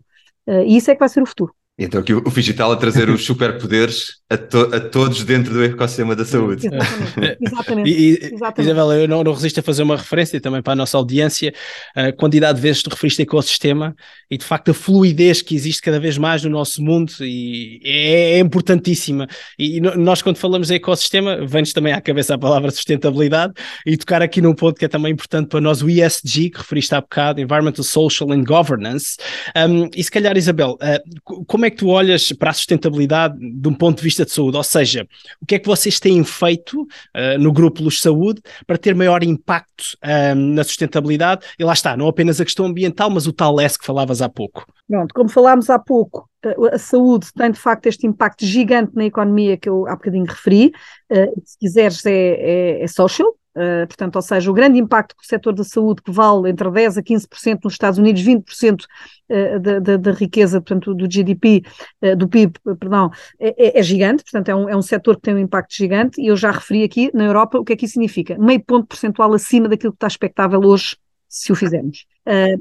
[0.47, 1.53] Uh, e isso é que vai ser o futuro.
[1.77, 6.15] Então aqui o digital a trazer os superpoderes a, to a, todos dentro do ecossistema
[6.15, 6.65] da saúde.
[6.65, 7.37] Exatamente.
[7.45, 7.89] Exatamente.
[7.89, 8.61] e, Exatamente.
[8.61, 11.53] Isabela, eu não, não, resisto a fazer uma referência também para a nossa audiência,
[11.95, 13.95] a quantidade de vezes tu referiste ecossistema
[14.29, 18.37] e de facto a fluidez que existe cada vez mais no nosso mundo e é,
[18.37, 19.27] é importantíssima.
[19.59, 23.53] E, e, nós quando falamos em ecossistema, vem-nos também à cabeça a palavra sustentabilidade
[23.85, 26.95] e tocar aqui num ponto que é também importante para nós, o ESG, que referiste
[26.95, 29.17] há bocado, Environmental, Social and Governance.
[29.55, 33.67] Um, e se calhar, Isabel, uh, como é que tu olhas para a sustentabilidade de
[33.67, 35.07] um ponto de vista vista de saúde, ou seja,
[35.41, 39.23] o que é que vocês têm feito uh, no Grupo Luz Saúde para ter maior
[39.23, 41.45] impacto uh, na sustentabilidade?
[41.59, 44.29] E lá está, não apenas a questão ambiental, mas o tal S que falavas há
[44.29, 44.65] pouco.
[44.87, 46.29] Pronto, como falámos há pouco,
[46.71, 50.71] a saúde tem de facto este impacto gigante na economia que eu há bocadinho referi,
[51.11, 55.23] uh, se quiseres é, é, é social, Uh, portanto, ou seja, o grande impacto que
[55.23, 59.59] o setor da saúde, que vale entre 10% a 15% nos Estados Unidos, 20% uh,
[59.61, 61.63] da, da, da, riqueza, portanto, do GDP,
[62.01, 65.21] uh, do PIB, perdão, é, é, é, gigante, portanto, é um, é um setor que
[65.21, 67.85] tem um impacto gigante, e eu já referi aqui, na Europa, o que é que
[67.85, 68.37] isso significa?
[68.37, 70.97] Meio ponto percentual acima daquilo que está expectável hoje,
[71.29, 72.05] se o fizermos.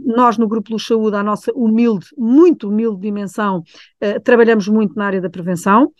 [0.04, 3.62] nós, no Grupo Luz Saúde, a nossa humilde, muito humilde dimensão,
[4.24, 5.92] trabalhamos muito na área da prevenção,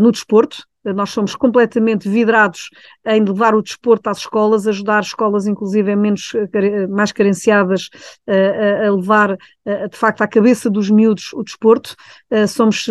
[0.00, 2.70] no desporto, nós somos completamente vidrados
[3.06, 7.88] em levar o desporto às escolas, ajudar escolas, inclusive menos, eh, mais carenciadas,
[8.26, 11.94] a, a levar de facto à cabeça dos miúdos o desporto.
[12.48, 12.88] Somos,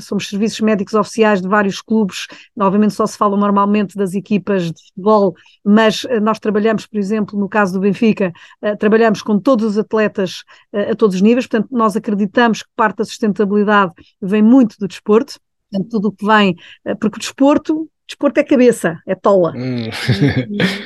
[0.00, 2.26] somos serviços médicos oficiais de vários clubes,
[2.58, 7.48] obviamente só se fala normalmente das equipas de futebol, mas nós trabalhamos, por exemplo, no
[7.48, 8.32] caso do Benfica,
[8.78, 13.04] trabalhamos com todos os atletas a todos os níveis, portanto, nós acreditamos que parte da
[13.04, 15.38] sustentabilidade vem muito do desporto
[15.74, 19.52] portanto, tudo o que vem, eh, porque o desporto, desporto é cabeça, é tola.
[19.56, 19.88] Hum.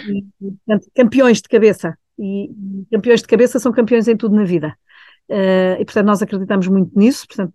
[0.08, 1.96] E, e, portanto, campeões de cabeça.
[2.18, 2.50] E
[2.90, 4.74] campeões de cabeça são campeões em tudo na vida.
[5.30, 7.52] Uh, e portanto nós acreditamos muito nisso, portanto,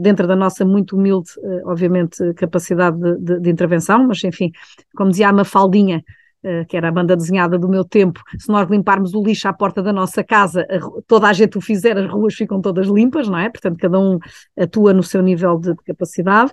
[0.00, 4.50] dentro da nossa muito humilde, uh, obviamente, capacidade de, de, de, intervenção, mas enfim,
[4.96, 6.02] como dizia a Mafaldinha,
[6.68, 9.82] que era a banda desenhada do meu tempo, se nós limparmos o lixo à porta
[9.82, 10.66] da nossa casa,
[11.06, 13.50] toda a gente o fizer, as ruas ficam todas limpas, não é?
[13.50, 14.18] Portanto, cada um
[14.58, 16.52] atua no seu nível de capacidade.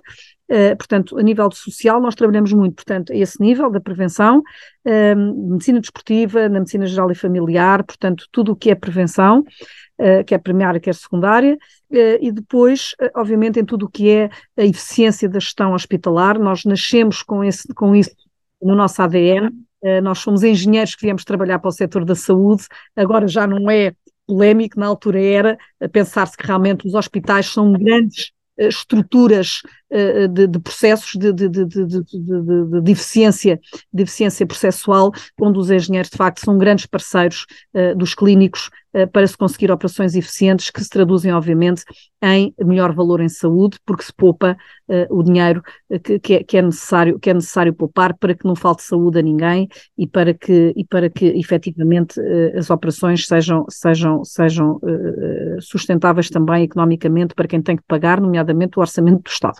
[0.50, 5.50] Uh, portanto, a nível social, nós trabalhamos muito, portanto, a esse nível da prevenção, uh,
[5.50, 10.38] medicina desportiva, na medicina geral e familiar, portanto, tudo o que é prevenção, uh, quer
[10.38, 11.58] primária, quer secundária,
[12.20, 17.22] e depois, obviamente, em tudo o que é a eficiência da gestão hospitalar, nós nascemos
[17.22, 18.10] com, esse, com isso
[18.60, 19.50] no nosso ADN, eh,
[20.02, 22.64] nós somos engenheiros que viemos trabalhar para o setor da saúde,
[22.96, 23.92] agora já não é
[24.26, 25.58] polémico, na altura era,
[25.90, 29.87] pensar-se que realmente os hospitais são grandes eh, estruturas eh,
[30.30, 33.58] de, de processos de, de, de, eficiência,
[33.92, 34.04] de
[34.46, 39.36] processual, onde os engenheiros de facto são grandes parceiros uh, dos clínicos uh, para se
[39.36, 41.84] conseguir operações eficientes que se traduzem obviamente
[42.22, 44.56] em melhor valor em saúde, porque se poupa
[44.88, 45.62] uh, o dinheiro
[46.02, 49.18] que, que, é, que, é, necessário, que é necessário poupar para que não falte saúde
[49.18, 52.20] a ninguém e para que, e para que efetivamente
[52.56, 54.80] as operações sejam, sejam, sejam
[55.60, 59.58] sustentáveis também economicamente para quem tem que pagar, nomeadamente o orçamento do Estado.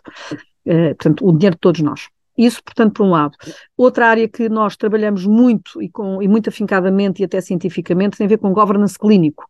[0.66, 2.08] Uh, portanto, o dinheiro de todos nós.
[2.36, 3.36] Isso, portanto, por um lado.
[3.76, 8.26] Outra área que nós trabalhamos muito e, com, e muito afincadamente e até cientificamente tem
[8.26, 9.44] a ver com governance clínico.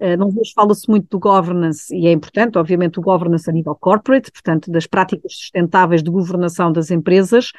[0.00, 3.74] Uh, não vejo, fala-se muito do governance, e é importante, obviamente, o governance a nível
[3.74, 7.52] corporate, portanto, das práticas sustentáveis de governação das empresas.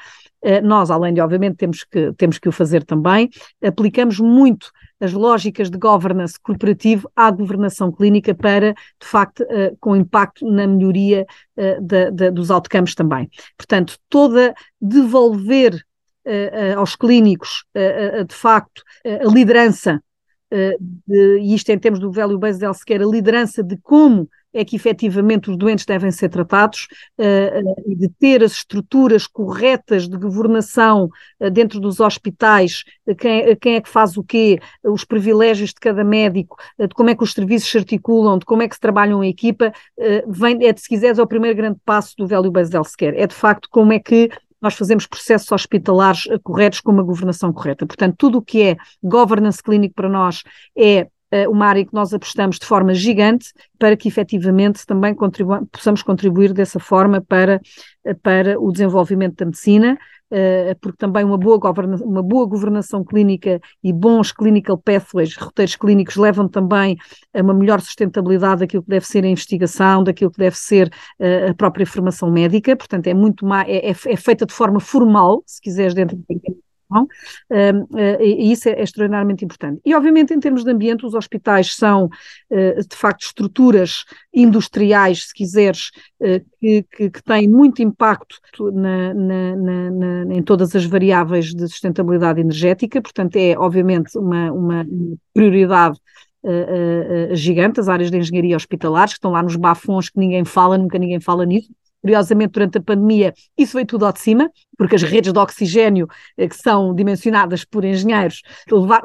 [0.43, 3.29] Uh, nós, além de, obviamente, temos que, temos que o fazer também,
[3.63, 4.71] aplicamos muito
[5.01, 10.67] as lógicas de governance corporativo à governação clínica para, de facto, uh, com impacto na
[10.67, 11.25] melhoria
[11.57, 13.29] uh, da, da, dos outcomes também.
[13.57, 15.73] Portanto, toda devolver
[16.25, 17.65] uh, aos clínicos,
[18.27, 20.01] de facto, a liderança,
[21.07, 24.75] de, e isto em termos do value based healthcare, a liderança de como é que
[24.75, 26.87] efetivamente os doentes devem ser tratados
[27.17, 31.09] uh, uh, de ter as estruturas corretas de governação
[31.39, 32.83] uh, dentro dos hospitais,
[33.17, 37.15] quem, quem, é que faz o quê, os privilégios de cada médico, de como é
[37.15, 39.73] que os serviços se articulam, de como é que se trabalham em equipa,
[40.27, 43.35] vem, é, se quiseres, é o primeiro grande passo do Value Based Healthcare, é de
[43.35, 44.29] facto como é que
[44.61, 47.85] nós fazemos processos hospitalares corretos com uma governação correta.
[47.85, 50.43] Portanto, tudo o que é governance clínico para nós
[50.77, 51.07] é
[51.49, 56.53] uma área que nós apostamos de forma gigante para que efetivamente também contribu possamos contribuir
[56.53, 57.59] dessa forma para,
[58.03, 59.97] eh, para o desenvolvimento da medicina,
[60.29, 61.59] eh, porque também uma boa,
[62.03, 66.97] uma boa governação clínica e bons clinical pathways, roteiros clínicos, levam também
[67.33, 70.91] a uma melhor sustentabilidade daquilo que deve ser a investigação, daquilo que deve ser
[71.49, 75.43] a própria formação médica, portanto é muito mais, é, é, é feita de forma formal,
[75.45, 76.17] se quiseres, dentro
[76.91, 77.07] do
[78.19, 79.81] e isso é, é, extraordinariamente importante.
[79.85, 85.33] E, obviamente, em termos de ambiente, os hospitais são, uh, de facto, estruturas industriais, se
[85.33, 88.37] quiseres, uh, que, que, que, têm muito impacto
[88.73, 94.85] na, na, na, em todas as variáveis de sustentabilidade energética, portanto, é, obviamente, uma, uma
[95.33, 95.97] prioridade
[97.33, 100.97] gigante, as áreas de engenharia hospitalares, que estão lá nos bafons que ninguém fala, nunca
[100.97, 101.69] ninguém fala nisso,
[102.01, 104.49] Curiosamente, durante a pandemia, isso veio tudo ao de cima,
[104.81, 108.41] porque as redes de oxigênio eh, que são dimensionadas por engenheiros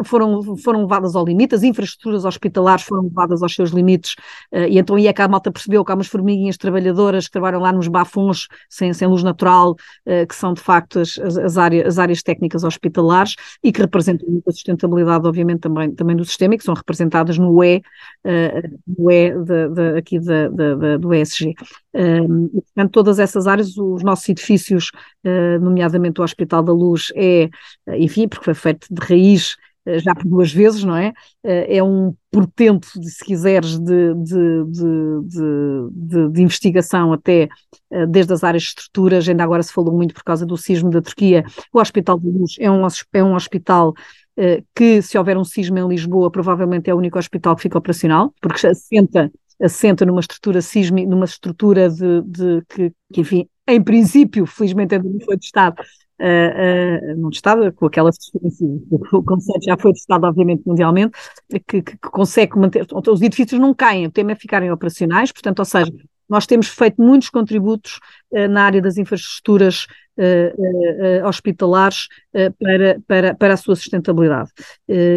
[0.07, 4.15] foram, foram levadas ao limite, as infraestruturas hospitalares foram levadas aos seus limites,
[4.53, 7.33] eh, e então aí é que a malta percebeu que há umas formiguinhas trabalhadoras que
[7.33, 11.59] trabalham lá nos bafons, sem, sem luz natural, eh, que são de facto as, as,
[11.59, 16.55] áreas, as áreas técnicas hospitalares e que representam a sustentabilidade, obviamente, também, também do sistema
[16.55, 17.83] e que são representadas no E,
[18.87, 20.49] no e de, de, aqui de,
[20.99, 21.55] do ESG.
[21.95, 24.91] e, portanto, todas essas áreas, os nossos edifícios
[25.67, 27.51] nomeadamente o Hospital da Luz, é,
[27.99, 29.57] enfim, porque foi feito de raiz
[29.87, 31.12] eh, já por duas vezes, não é?
[31.45, 34.64] Eh, é um portento, se quiseres, de, de,
[35.93, 37.49] de, de, investigação até
[37.91, 40.91] eh, desde as áreas de estruturas, ainda agora se falou muito por causa do sismo
[40.91, 41.45] da Turquia.
[41.73, 43.95] O Hospital da Luz é um, é um hospital
[44.75, 48.35] que, se houver um sismo em Lisboa, provavelmente é o único hospital que fica operacional,
[48.39, 54.47] porque assenta assenta numa estrutura sísmica, numa estrutura de, de que, que, enfim, em princípio,
[54.47, 55.83] felizmente ainda não foi testado,
[56.21, 58.11] uh, uh, não testado com aquela
[59.12, 61.12] o conceito já foi testado, obviamente, mundialmente,
[61.67, 65.33] que, que, que consegue manter, então, os edifícios não caem, o tema é ficarem operacionais,
[65.33, 65.93] portanto, ou seja,
[66.29, 67.99] nós temos feito muitos contributos
[68.31, 69.87] uh, na área das infraestruturas
[70.19, 72.09] uh, uh, hospitalares
[72.59, 74.51] para, para, para a sua sustentabilidade.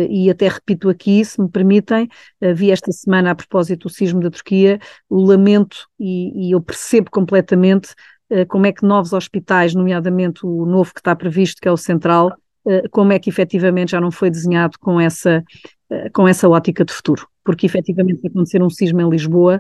[0.10, 2.08] e até repito aqui, se me permitem,
[2.56, 4.80] vi esta semana a propósito do sismo da Turquia,
[5.10, 7.90] o lamento, e, e eu percebo completamente
[8.48, 12.32] como é que novos hospitais, nomeadamente o novo que está previsto, que é o Central,
[12.68, 15.44] eh, como é que efetivamente já não foi desenhado com essa,
[15.90, 17.28] eh, com essa ótica de futuro.
[17.44, 19.60] Porque efetivamente, se acontecer um sismo em Lisboa,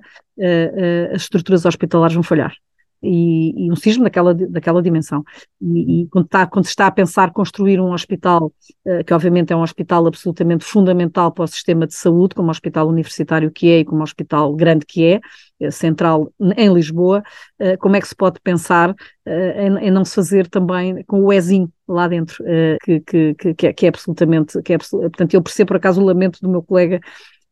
[1.13, 2.53] as estruturas hospitalares vão falhar
[3.01, 5.23] e, e, um sismo daquela, daquela dimensão.
[5.61, 8.51] E, e quando, está, quando, se está a pensar construir um hospital,
[8.85, 12.51] uh, que obviamente é um hospital absolutamente fundamental para o sistema de saúde, como o
[12.51, 15.19] hospital universitário que é e como o hospital grande que é,
[15.61, 17.23] é central em Lisboa,
[17.59, 18.93] uh, como é que se pode pensar
[19.25, 22.43] em, em, não se fazer também com o ESIM lá dentro,
[22.81, 26.05] que, que, que, é, que, é, absolutamente, que é, portanto eu percebo por acaso o
[26.05, 26.99] lamento do meu colega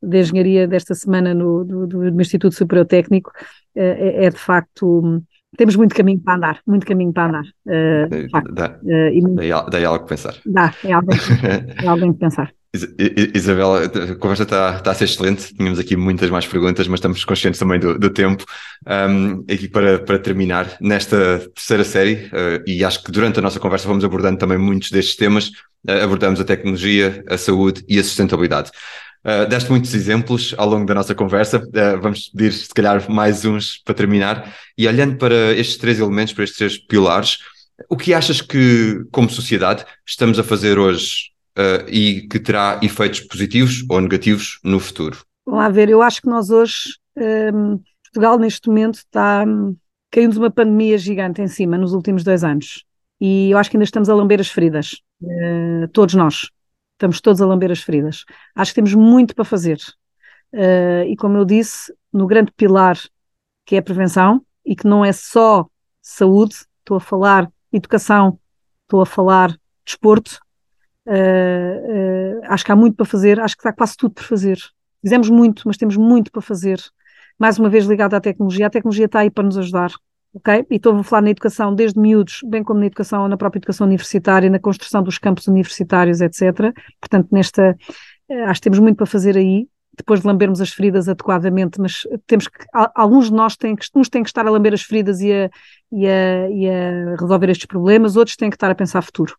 [0.02, 3.32] de engenharia desta semana no, do, do Instituto Superior Técnico,
[3.76, 5.22] é, é de facto
[5.58, 7.45] temos muito caminho para andar, muito caminho para andar.
[7.66, 10.36] Uh, dá, uh, daí, algo que pensar.
[10.45, 11.12] Dá, é algo,
[11.84, 12.53] é algo que pensar.
[13.34, 15.53] Isabela, a conversa está, está a ser excelente.
[15.55, 18.45] Tínhamos aqui muitas mais perguntas, mas estamos conscientes também do, do tempo.
[18.86, 23.60] Um, aqui para, para terminar, nesta terceira série, uh, e acho que durante a nossa
[23.60, 25.47] conversa vamos abordando também muitos destes temas,
[25.88, 28.72] uh, abordamos a tecnologia, a saúde e a sustentabilidade.
[29.28, 33.44] Uh, deste muitos exemplos ao longo da nossa conversa, uh, vamos pedir se calhar mais
[33.44, 34.56] uns para terminar.
[34.78, 37.40] E olhando para estes três elementos, para estes três pilares,
[37.90, 43.20] o que achas que, como sociedade, estamos a fazer hoje uh, e que terá efeitos
[43.20, 45.18] positivos ou negativos no futuro?
[45.46, 49.44] Vamos lá ver, eu acho que nós hoje, um, ehm, Portugal neste momento está
[50.10, 52.86] caindo uma pandemia gigante em cima nos últimos dois anos.
[53.20, 55.02] E eu acho que ainda estamos a lamber as feridas,
[55.92, 56.48] todos nós
[56.98, 58.26] estamos todos a lamber as feridas.
[58.56, 59.78] Acho que temos muito para fazer.
[60.52, 62.98] Uh, e como eu disse, no grande pilar
[63.66, 65.68] que é a prevenção, e que não é só
[66.02, 68.39] saúde, estou a falar educação,
[68.84, 70.39] estou a falar desporto,
[71.06, 74.58] uh, uh, acho que há muito para fazer, acho que está quase tudo por fazer.
[75.02, 76.80] Fizemos muito, mas temos muito para fazer.
[77.38, 79.91] Mais uma vez ligado à tecnologia, a tecnologia está aí para nos ajudar
[80.38, 80.66] ok?
[80.70, 83.86] E estou a falar na educação desde miúdos, bem como na educação, na própria educação
[83.86, 86.74] universitária, na construção dos campos universitários, etc.
[87.00, 87.76] Portanto, nesta,
[88.30, 92.04] eh, acho que temos muito para fazer aí, depois de lambermos as feridas adequadamente, mas
[92.28, 92.60] temos que,
[92.94, 95.50] alguns de nós têm que, uns têm que estar a lamber as feridas e a,
[95.92, 99.36] e a, e a resolver estes problemas, outros têm que estar a pensar futuro.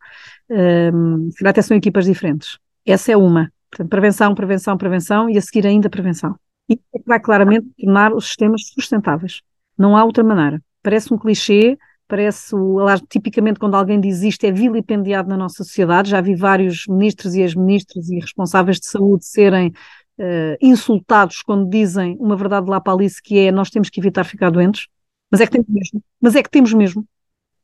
[0.50, 2.58] Um, até são equipas diferentes.
[2.84, 3.52] Essa é uma.
[3.70, 6.34] Portanto, prevenção, prevenção, prevenção e a seguir ainda prevenção.
[6.68, 9.42] E vai claramente tornar os sistemas sustentáveis.
[9.78, 11.76] Não há outra maneira parece um clichê,
[12.08, 16.86] parece, aliás, tipicamente quando alguém diz isto é vilipendiado na nossa sociedade, já vi vários
[16.88, 22.80] ministros e ex-ministros e responsáveis de saúde serem uh, insultados quando dizem uma verdade lá
[22.80, 24.86] para Alice que é nós temos que evitar ficar doentes,
[25.30, 27.06] mas é que temos mesmo, mas é que temos mesmo.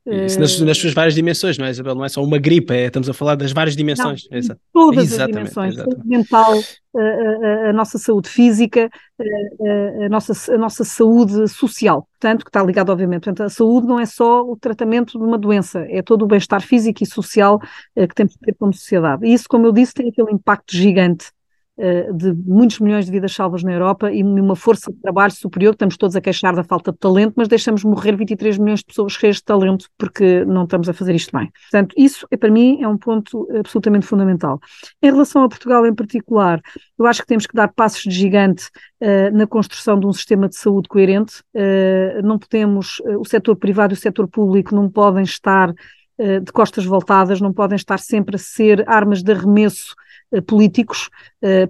[0.06, 1.94] Isso nas, nas, suas várias dimensões, não é, Isabel?
[1.94, 4.28] Não é só uma gripe, é, estamos a falar das várias dimensões.
[4.30, 6.06] Não, todas exatamente, as dimensões, exatamente.
[6.06, 6.52] mental,
[6.94, 12.50] a, a, a, nossa saúde física, a, a, nossa, a nossa saúde social, portanto, que
[12.50, 13.24] está ligado, obviamente.
[13.24, 16.60] Portanto, a saúde não é só o tratamento de uma doença, é todo o bem-estar
[16.60, 17.58] físico e social
[17.96, 19.26] eh, que temos que ter como sociedade.
[19.26, 21.32] E isso, como eu disse, tem aquele impacto gigante eh,
[21.76, 25.96] de muitos milhões de vidas salvas na Europa e uma força de trabalho superior, estamos
[25.96, 29.36] todos a queixar da falta de talento, mas deixamos morrer 23 milhões de pessoas cheias
[29.36, 31.50] de talento porque não estamos a fazer isto bem.
[31.70, 34.60] Portanto, isso é, para mim é um ponto absolutamente fundamental.
[35.02, 36.60] Em relação a Portugal em particular,
[36.98, 38.70] eu acho que temos que dar passos de gigante
[39.00, 41.42] uh, na construção de um sistema de saúde coerente.
[41.54, 45.72] Uh, não podemos, uh, o setor privado e o setor público não podem estar
[46.16, 49.96] de costas voltadas, não podem estar sempre a ser armas de arremesso
[50.42, 51.08] políticos,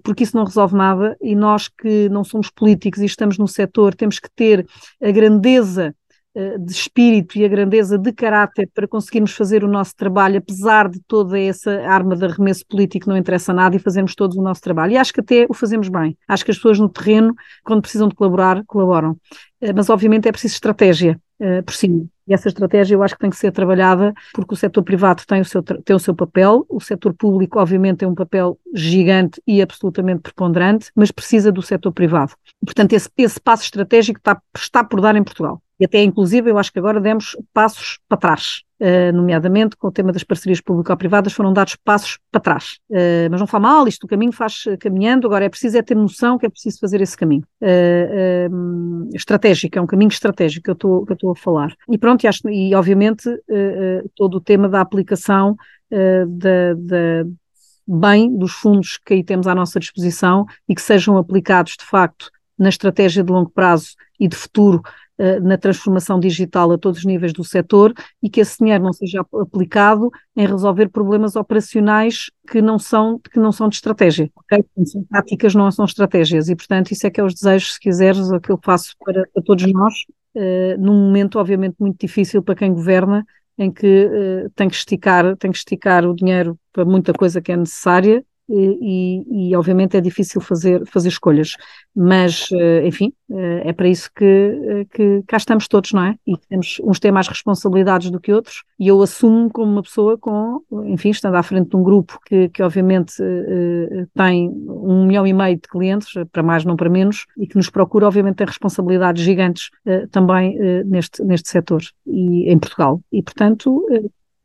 [0.03, 3.95] porque isso não resolve nada e nós que não somos políticos e estamos no setor
[3.95, 4.67] temos que ter
[5.03, 5.95] a grandeza
[6.37, 10.89] eh, de espírito e a grandeza de caráter para conseguirmos fazer o nosso trabalho, apesar
[10.89, 14.61] de toda essa arma de arremesso político não interessa nada e fazermos todos o nosso
[14.61, 14.95] trabalho.
[14.95, 16.19] E acho que até o fazemos bem.
[16.27, 19.17] Acho que as pessoas no terreno, quando precisam de colaborar, colaboram.
[19.61, 22.07] Eh, mas obviamente é preciso estratégia uh, por cima.
[22.27, 25.41] E essa estratégia eu acho que tem que ser trabalhada porque o setor privado tem
[25.41, 29.61] o seu, tem o seu papel, o setor público, obviamente, tem um papel gigante e
[29.61, 32.33] absolutamente preponderante, mas precisa do setor privado.
[32.65, 35.61] Portanto, esse, esse passo estratégico está, está por dar em Portugal.
[35.79, 38.63] E até, inclusive, eu acho que agora demos passos para trás,
[39.13, 42.79] nomeadamente com o tema das parcerias público-privadas, foram dados passos para trás.
[42.91, 45.95] Uh, mas não faz mal, isto o caminho faz caminhando, agora é preciso é ter
[45.95, 47.45] noção que é preciso fazer esse caminho.
[49.15, 51.75] Estratégico, é um caminho estratégico que eu estou, que eu estou a falar.
[51.89, 53.29] E pronto, e, acho, e obviamente
[54.15, 55.57] todo o tema da aplicação
[55.91, 57.25] da, da
[57.87, 62.31] bem dos fundos que aí temos à nossa disposição e que sejam aplicados de facto
[62.59, 64.83] na estratégia de longo prazo e de futuro
[65.43, 69.25] na transformação digital a todos os níveis do setor e que esse dinheiro não seja
[69.41, 74.65] aplicado em resolver problemas operacionais que não são, que não são de estratégia, ok?
[74.85, 78.33] São táticas, não são estratégias e, portanto, isso é que é os desejos, se quiseres,
[78.33, 79.95] aquilo que faço para, para todos nós,
[80.35, 83.25] uh, num momento obviamente muito difícil para quem governa,
[83.57, 87.53] em que uh, tem que esticar, tem que esticar o dinheiro para muita coisa que
[87.53, 91.57] é necessária e, e, obviamente é difícil fazer, fazer escolhas,
[91.95, 96.17] mas eh, enfim, eh, é para isso que, eh, que cá estamos todos, não é?
[96.27, 100.19] E temos, uns têm mais responsabilidades do que outros, e eu assumo como uma pessoa
[100.19, 103.15] com, enfim, estando à frente de um grupo que, que obviamente
[104.15, 107.71] tem um milhão e meio de clientes, para mais não para menos, e que nos
[107.71, 109.71] procura, obviamente, tem responsabilidades gigantes
[110.11, 113.01] também neste, neste setor e em Portugal.
[113.13, 113.87] E, portanto,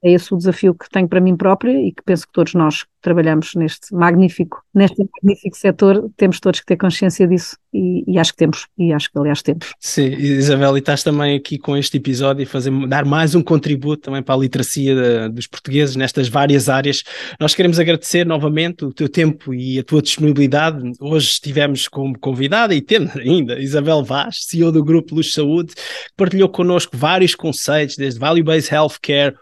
[0.04, 2.86] é esse o desafio que tenho para mim própria e que penso que todos nós
[3.02, 8.32] trabalhamos neste magnífico, neste magnífico setor, temos todos que ter consciência disso e, e, acho
[8.32, 9.74] que temos, e acho que aliás temos.
[9.80, 14.04] Sim, Isabel, e estás também aqui com este episódio e fazer, dar mais um contributo
[14.04, 17.04] também para a literacia de, dos portugueses nestas várias áreas.
[17.40, 20.92] Nós queremos agradecer novamente o teu tempo e a tua disponibilidade.
[21.00, 25.84] Hoje estivemos como convidada e temos ainda Isabel Vaz, CEO do Grupo Luz Saúde, que
[26.18, 29.36] partilhou connosco vários conceitos, desde Value-Based Healthcare,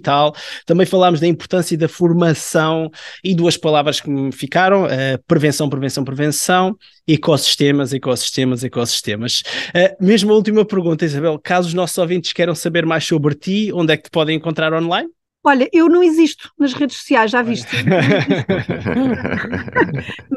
[0.00, 0.34] Digital,
[0.64, 2.90] também falámos da importância da formação
[3.22, 4.88] e duas palavras que me ficaram: uh,
[5.26, 6.76] prevenção, prevenção, prevenção,
[7.06, 9.42] ecossistemas, ecossistemas, ecossistemas.
[9.68, 13.70] Uh, mesmo a última pergunta, Isabel: caso os nossos ouvintes queiram saber mais sobre ti,
[13.72, 15.08] onde é que te podem encontrar online?
[15.42, 17.74] Olha, eu não existo nas redes sociais, já viste?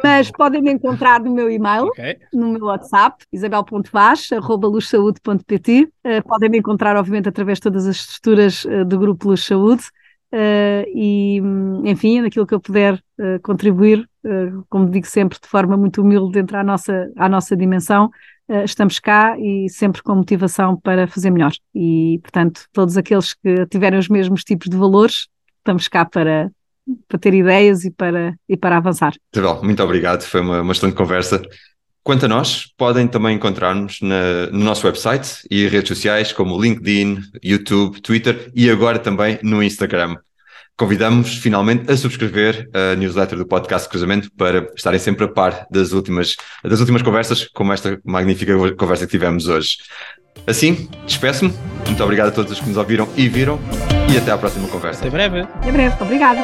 [0.01, 2.15] Mas podem me encontrar no meu e-mail, okay.
[2.31, 5.83] no meu WhatsApp, isabel.vaz.luxaude.pt.
[5.83, 9.43] Uh, eh, podem me encontrar, obviamente, através de todas as estruturas uh, do Grupo Luz
[9.43, 9.83] Saúde.
[10.33, 11.39] Uh, e,
[11.83, 16.31] enfim, naquilo que eu puder uh, contribuir, uh, como digo sempre, de forma muito humilde
[16.31, 18.09] dentro à nossa, à nossa dimensão,
[18.49, 21.53] estamos cá e sempre com motivação para fazer melhor.
[21.73, 25.27] E, portanto, todos aqueles que tiverem os mesmos tipos de valores,
[25.59, 26.51] estamos cá para,
[27.07, 29.13] para ter ideias e para, e para avançar.
[29.33, 31.41] Isabel, muito obrigado, foi uma, uma excelente conversa.
[32.03, 38.01] Quanto a nós, podem também encontrar-nos no nosso website e redes sociais como LinkedIn, YouTube,
[38.01, 40.17] Twitter e agora também no Instagram.
[40.75, 45.91] Convidamos finalmente a subscrever a newsletter do podcast Cruzamento para estarem sempre a par das
[45.91, 49.77] últimas, das últimas conversas, como esta magnífica conversa que tivemos hoje.
[50.47, 51.53] Assim, despeço-me.
[51.85, 53.59] Muito obrigado a todos os que nos ouviram e viram
[54.11, 55.01] e até à próxima conversa.
[55.01, 55.41] Até breve.
[55.41, 55.95] Até breve.
[56.01, 56.43] Obrigada.